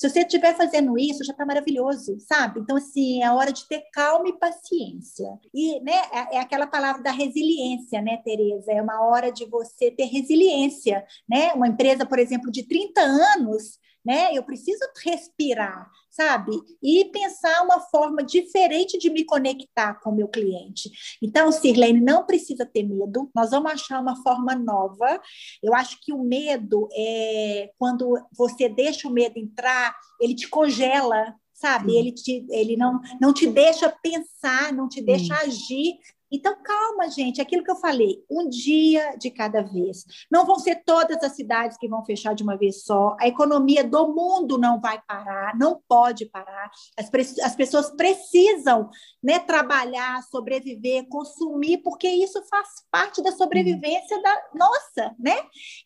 [0.00, 2.60] se você estiver fazendo isso, já está maravilhoso, sabe?
[2.60, 5.28] Então, assim, é hora de ter calma e paciência.
[5.52, 8.72] E, né, é, é aquela palavra da resiliência, né, Tereza?
[8.72, 11.52] É uma hora de você ter resiliência, né?
[11.52, 14.34] Uma empresa, por exemplo, de 30 anos, né?
[14.34, 16.52] Eu preciso respirar, sabe?
[16.82, 20.90] E pensar uma forma diferente de me conectar com o meu cliente.
[21.22, 25.20] Então, Sirlene, não precisa ter medo, nós vamos achar uma forma nova.
[25.62, 31.34] Eu acho que o medo é quando você deixa o medo entrar, ele te congela,
[31.52, 31.94] sabe?
[31.94, 35.98] Ele, te, ele não, não te deixa pensar, não te deixa agir
[36.30, 40.04] então, calma, gente, aquilo que eu falei, um dia de cada vez.
[40.30, 43.82] Não vão ser todas as cidades que vão fechar de uma vez só, a economia
[43.82, 46.70] do mundo não vai parar, não pode parar.
[46.96, 47.10] As,
[47.40, 48.88] as pessoas precisam
[49.22, 55.36] né, trabalhar, sobreviver, consumir, porque isso faz parte da sobrevivência da nossa, né?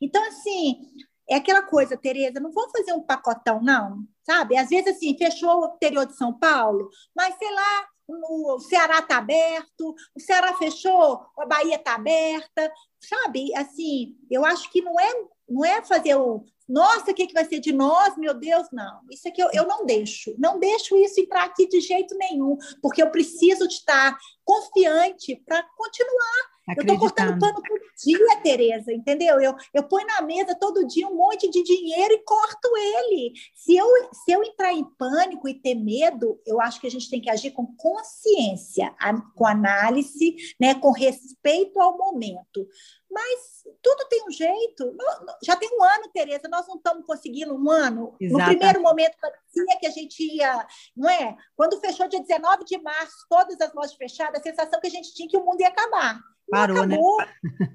[0.01, 0.81] Então, assim,
[1.29, 4.57] é aquela coisa, Tereza, não vou fazer um pacotão, não, sabe?
[4.57, 9.19] Às vezes, assim, fechou o interior de São Paulo, mas, sei lá, o Ceará está
[9.19, 13.55] aberto, o Ceará fechou, a Bahia está aberta, sabe?
[13.55, 15.13] Assim, eu acho que não é,
[15.49, 18.17] não é fazer o nossa, o que, que vai ser de nós?
[18.17, 19.03] Meu Deus, não.
[19.11, 20.35] Isso aqui eu, eu não deixo.
[20.39, 25.63] Não deixo isso entrar aqui de jeito nenhum, porque eu preciso de estar confiante para
[25.77, 29.39] continuar eu estou cortando pano por dia, Tereza, entendeu?
[29.41, 33.33] Eu, eu ponho na mesa todo dia um monte de dinheiro e corto ele.
[33.55, 37.11] Se eu, se eu entrar em pânico e ter medo, eu acho que a gente
[37.11, 38.95] tem que agir com consciência,
[39.35, 42.67] com análise, né, com respeito ao momento.
[43.15, 44.97] Mas tudo tem um jeito.
[45.45, 48.17] Já tem um ano, Tereza, nós não estamos conseguindo um ano.
[48.21, 48.33] Exatamente.
[48.33, 51.37] No primeiro momento parecia que a gente ia, não é?
[51.57, 55.15] Quando fechou dia 19 de março, todas as lojas fechadas, a sensação que a gente
[55.15, 56.19] tinha que o mundo ia acabar.
[56.51, 56.97] Parou, né?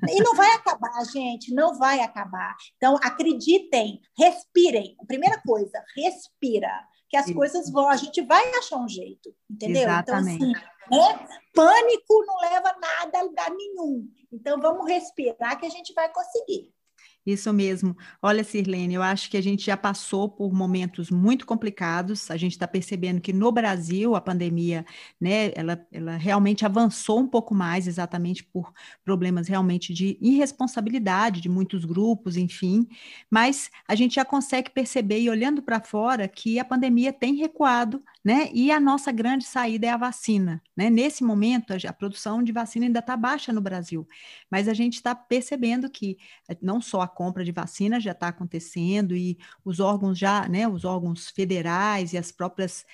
[0.09, 2.55] E não vai acabar, gente, não vai acabar.
[2.75, 4.95] Então, acreditem, respirem.
[5.07, 6.69] Primeira coisa, respira,
[7.09, 7.35] que as Isso.
[7.35, 9.81] coisas vão, a gente vai achar um jeito, entendeu?
[9.81, 10.43] Exatamente.
[10.43, 11.27] Então, assim, né?
[11.53, 14.07] pânico não leva nada a lugar nenhum.
[14.31, 16.71] Então, vamos respirar que a gente vai conseguir.
[17.25, 17.95] Isso mesmo.
[18.21, 22.31] Olha, Sirlene, eu acho que a gente já passou por momentos muito complicados.
[22.31, 24.85] A gente está percebendo que no Brasil a pandemia,
[25.19, 31.49] né, ela, ela realmente avançou um pouco mais, exatamente por problemas realmente de irresponsabilidade de
[31.49, 32.87] muitos grupos, enfim.
[33.29, 38.01] Mas a gente já consegue perceber, e olhando para fora, que a pandemia tem recuado,
[38.23, 38.49] né?
[38.53, 40.89] E a nossa grande saída é a vacina, né?
[40.89, 44.07] Nesse momento, a, produção de vacina ainda está baixa no Brasil,
[44.49, 46.17] mas a gente está percebendo que
[46.47, 50.65] eh, não só a compra de vacina já está acontecendo e os órgãos já, né?
[50.69, 52.85] Os órgãos federais e as próprias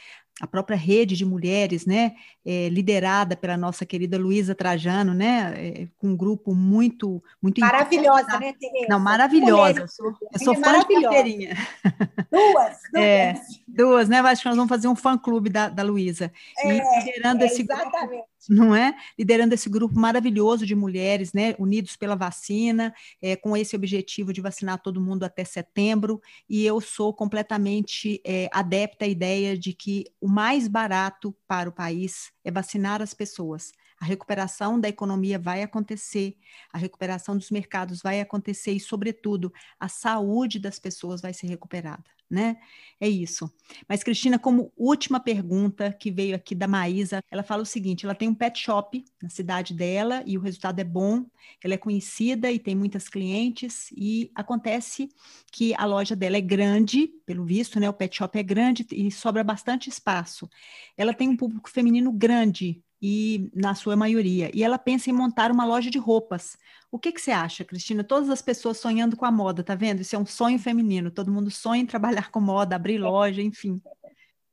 [0.41, 2.13] a própria rede de mulheres, né,
[2.45, 8.37] é, liderada pela nossa querida Luísa Trajano, né, é, com um grupo muito, muito maravilhosa,
[8.37, 8.87] né, Tereza?
[8.89, 9.79] Não, maravilhosa.
[9.79, 11.55] Eu sou, eu sou fã de carteirinha.
[12.29, 13.05] Duas, duas.
[13.05, 13.33] É,
[13.65, 14.19] duas, né?
[14.19, 16.29] Acho que nós vamos fazer um fã clube da, da Luísa.
[16.57, 18.09] É, e liderando esse exatamente.
[18.09, 18.95] grupo não é?
[19.17, 21.55] Liderando esse grupo maravilhoso de mulheres, né?
[21.59, 26.21] Unidos pela vacina, é, com esse objetivo de vacinar todo mundo até setembro.
[26.49, 31.73] E eu sou completamente é, adepta à ideia de que o mais barato para o
[31.73, 33.71] país é vacinar as pessoas.
[33.99, 36.35] a recuperação da economia vai acontecer,
[36.71, 42.14] a recuperação dos mercados vai acontecer e, sobretudo, a saúde das pessoas vai ser recuperada
[42.29, 42.57] né?
[42.99, 43.51] É isso.
[43.87, 48.15] Mas, Cristina, como última pergunta que veio aqui da Maísa, ela fala o seguinte: ela
[48.15, 51.25] tem um pet shop na cidade dela e o resultado é bom,
[51.63, 55.09] ela é conhecida e tem muitas clientes, e acontece
[55.51, 57.89] que a loja dela é grande, pelo visto, né?
[57.89, 60.49] O pet shop é grande e sobra bastante espaço.
[60.97, 64.49] Ela tem um público feminino grande, e na sua maioria.
[64.53, 66.57] E ela pensa em montar uma loja de roupas.
[66.91, 68.03] O que, que você acha, Cristina?
[68.03, 70.01] Todas as pessoas sonhando com a moda, tá vendo?
[70.01, 71.11] Isso é um sonho feminino.
[71.11, 73.81] Todo mundo sonha em trabalhar com moda, abrir loja, enfim.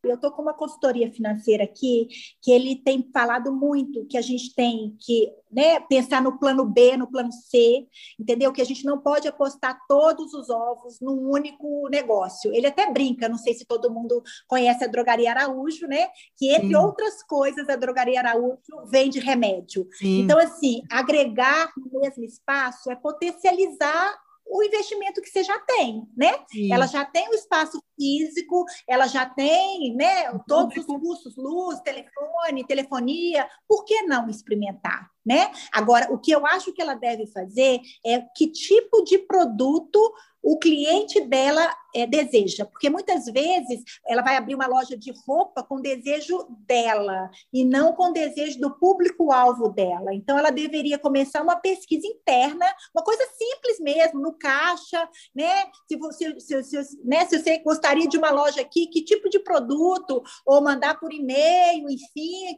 [0.05, 2.09] Eu estou com uma consultoria financeira aqui
[2.41, 6.97] que ele tem falado muito que a gente tem que né, pensar no plano B,
[6.97, 7.87] no plano C,
[8.19, 8.53] entendeu?
[8.53, 12.53] Que a gente não pode apostar todos os ovos num único negócio.
[12.55, 16.09] Ele até brinca, não sei se todo mundo conhece a Drogaria Araújo, né?
[16.37, 16.77] Que, entre Sim.
[16.77, 19.87] outras coisas, a Drogaria Araújo vende remédio.
[19.93, 20.23] Sim.
[20.23, 26.35] Então, assim, agregar no mesmo espaço é potencializar o investimento que você já tem, né?
[26.51, 26.73] Sim.
[26.73, 32.67] Ela já tem o espaço físico, ela já tem, né, todos os custos, luz, telefone,
[32.67, 35.51] telefonia, por que não experimentar, né?
[35.73, 39.99] Agora, o que eu acho que ela deve fazer é que tipo de produto
[40.43, 45.63] o cliente dela é, deseja, porque muitas vezes ela vai abrir uma loja de roupa
[45.63, 50.15] com desejo dela e não com desejo do público-alvo dela.
[50.15, 55.65] Então, ela deveria começar uma pesquisa interna, uma coisa simples mesmo, no caixa, né?
[55.89, 57.25] Se você, se, se, né?
[57.27, 61.89] se você gostaria de uma loja aqui, que tipo de produto, ou mandar por e-mail,
[61.89, 62.57] enfim,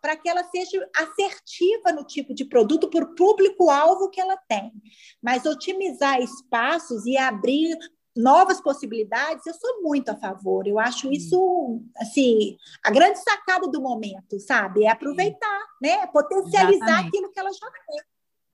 [0.00, 4.72] para que ela seja assertiva no tipo de produto por público-alvo que ela tem.
[5.22, 7.76] Mas otimizar espaços e abrir
[8.18, 10.66] novas possibilidades, eu sou muito a favor.
[10.66, 14.84] Eu acho isso, assim, a grande sacada do momento, sabe?
[14.84, 16.04] É aproveitar, né?
[16.08, 17.08] Potencializar Exatamente.
[17.08, 18.00] aquilo que ela já tem.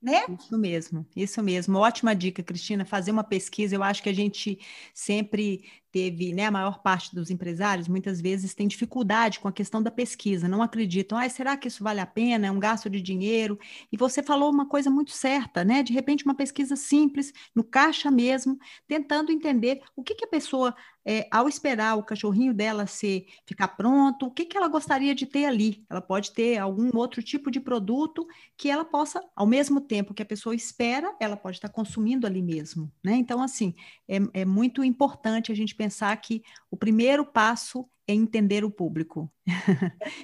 [0.01, 0.23] Né?
[0.39, 1.79] Isso mesmo, isso mesmo.
[1.79, 3.75] Ótima dica, Cristina, fazer uma pesquisa.
[3.75, 4.59] Eu acho que a gente
[4.93, 9.81] sempre teve, né, a maior parte dos empresários muitas vezes tem dificuldade com a questão
[9.81, 12.47] da pesquisa, não acreditam, ah, será que isso vale a pena?
[12.47, 13.57] É um gasto de dinheiro?
[13.89, 15.81] E você falou uma coisa muito certa, né?
[15.81, 20.75] De repente, uma pesquisa simples, no caixa mesmo, tentando entender o que, que a pessoa,
[21.05, 25.25] é, ao esperar o cachorrinho dela ser, ficar pronto, o que, que ela gostaria de
[25.25, 25.85] ter ali?
[25.89, 28.27] Ela pode ter algum outro tipo de produto
[28.57, 32.41] que ela possa, ao mesmo tempo que a pessoa espera, ela pode estar consumindo ali
[32.41, 33.13] mesmo, né?
[33.13, 33.75] Então, assim,
[34.07, 36.41] é, é muito importante a gente pensar que
[36.71, 39.31] o primeiro passo é entender o público.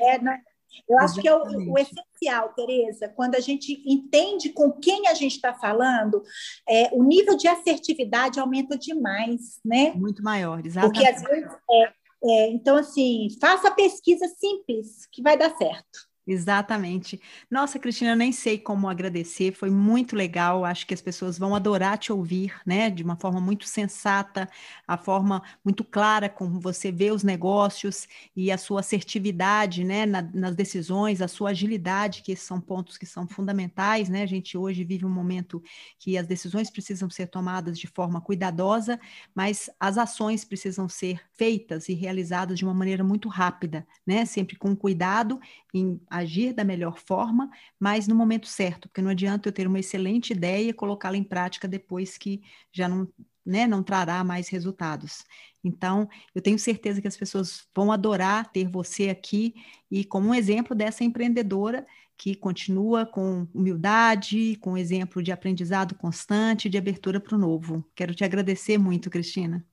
[0.01, 0.41] É, né?
[0.87, 1.41] Eu acho que é o,
[1.71, 6.21] o, essencial, Tereza, quando a gente entende com quem a gente está falando,
[6.67, 9.91] é, o nível de assertividade aumenta demais, né?
[9.93, 10.93] Muito maior, exatamente.
[10.93, 11.93] Porque às vezes, é,
[12.23, 16.10] é, então assim, faça a pesquisa simples, que vai dar certo.
[16.27, 17.19] Exatamente.
[17.49, 20.63] Nossa, Cristina, eu nem sei como agradecer, foi muito legal.
[20.63, 22.91] Acho que as pessoas vão adorar te ouvir, né?
[22.91, 24.47] De uma forma muito sensata,
[24.87, 30.05] a forma muito clara como você vê os negócios e a sua assertividade, né?
[30.05, 34.21] Na, nas decisões, a sua agilidade, que esses são pontos que são fundamentais, né?
[34.21, 35.61] A gente hoje vive um momento
[35.97, 38.99] que as decisões precisam ser tomadas de forma cuidadosa,
[39.35, 44.23] mas as ações precisam ser feitas e realizadas de uma maneira muito rápida, né?
[44.25, 45.39] Sempre com cuidado
[45.73, 47.49] em agir da melhor forma,
[47.79, 51.23] mas no momento certo, porque não adianta eu ter uma excelente ideia e colocá-la em
[51.23, 52.41] prática depois que
[52.71, 53.07] já não,
[53.45, 55.23] né, não trará mais resultados.
[55.63, 59.53] Então, eu tenho certeza que as pessoas vão adorar ter você aqui
[59.89, 61.85] e como um exemplo dessa empreendedora
[62.17, 67.83] que continua com humildade, com exemplo de aprendizado constante, de abertura para o novo.
[67.95, 69.65] Quero te agradecer muito, Cristina.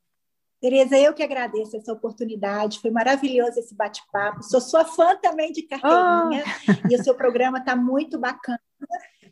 [0.61, 4.43] Tereza, eu que agradeço essa oportunidade, foi maravilhoso esse bate-papo.
[4.43, 6.93] Sou sua fã também de carteirinha oh.
[6.93, 8.61] e o seu programa está muito bacana.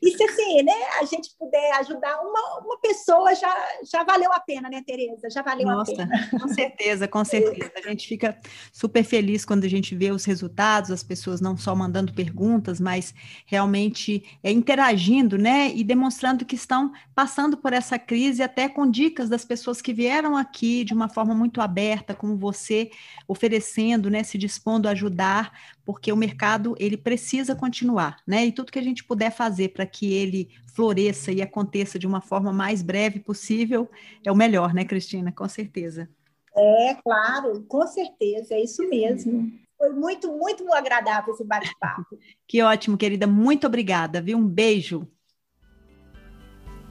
[0.03, 3.55] E se assim, né, a gente puder ajudar uma, uma pessoa, já,
[3.91, 5.29] já valeu a pena, né, Tereza?
[5.31, 6.31] Já valeu Nossa, a pena.
[6.31, 7.73] Com certeza, com certeza.
[7.77, 8.39] A gente fica
[8.73, 13.15] super feliz quando a gente vê os resultados, as pessoas não só mandando perguntas, mas
[13.47, 15.71] realmente é, interagindo, né?
[15.75, 20.37] E demonstrando que estão passando por essa crise, até com dicas das pessoas que vieram
[20.37, 22.91] aqui de uma forma muito aberta, como você,
[23.27, 24.23] oferecendo, né?
[24.23, 25.53] Se dispondo a ajudar,
[25.87, 28.45] porque o mercado ele precisa continuar, né?
[28.45, 32.21] E tudo que a gente puder fazer para que ele floresça e aconteça de uma
[32.21, 33.89] forma mais breve possível
[34.25, 35.31] é o melhor, né, Cristina?
[35.31, 36.11] Com certeza.
[36.57, 39.53] É, claro, com certeza, é isso mesmo.
[39.79, 42.19] Foi muito, muito agradável esse bate-papo.
[42.49, 43.27] que ótimo, querida.
[43.27, 44.37] Muito obrigada, viu?
[44.39, 45.07] Um beijo.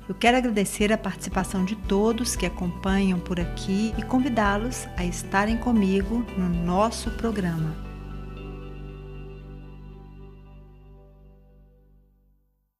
[0.08, 5.58] Eu quero agradecer a participação de todos que acompanham por aqui e convidá-los a estarem
[5.58, 7.84] comigo no nosso programa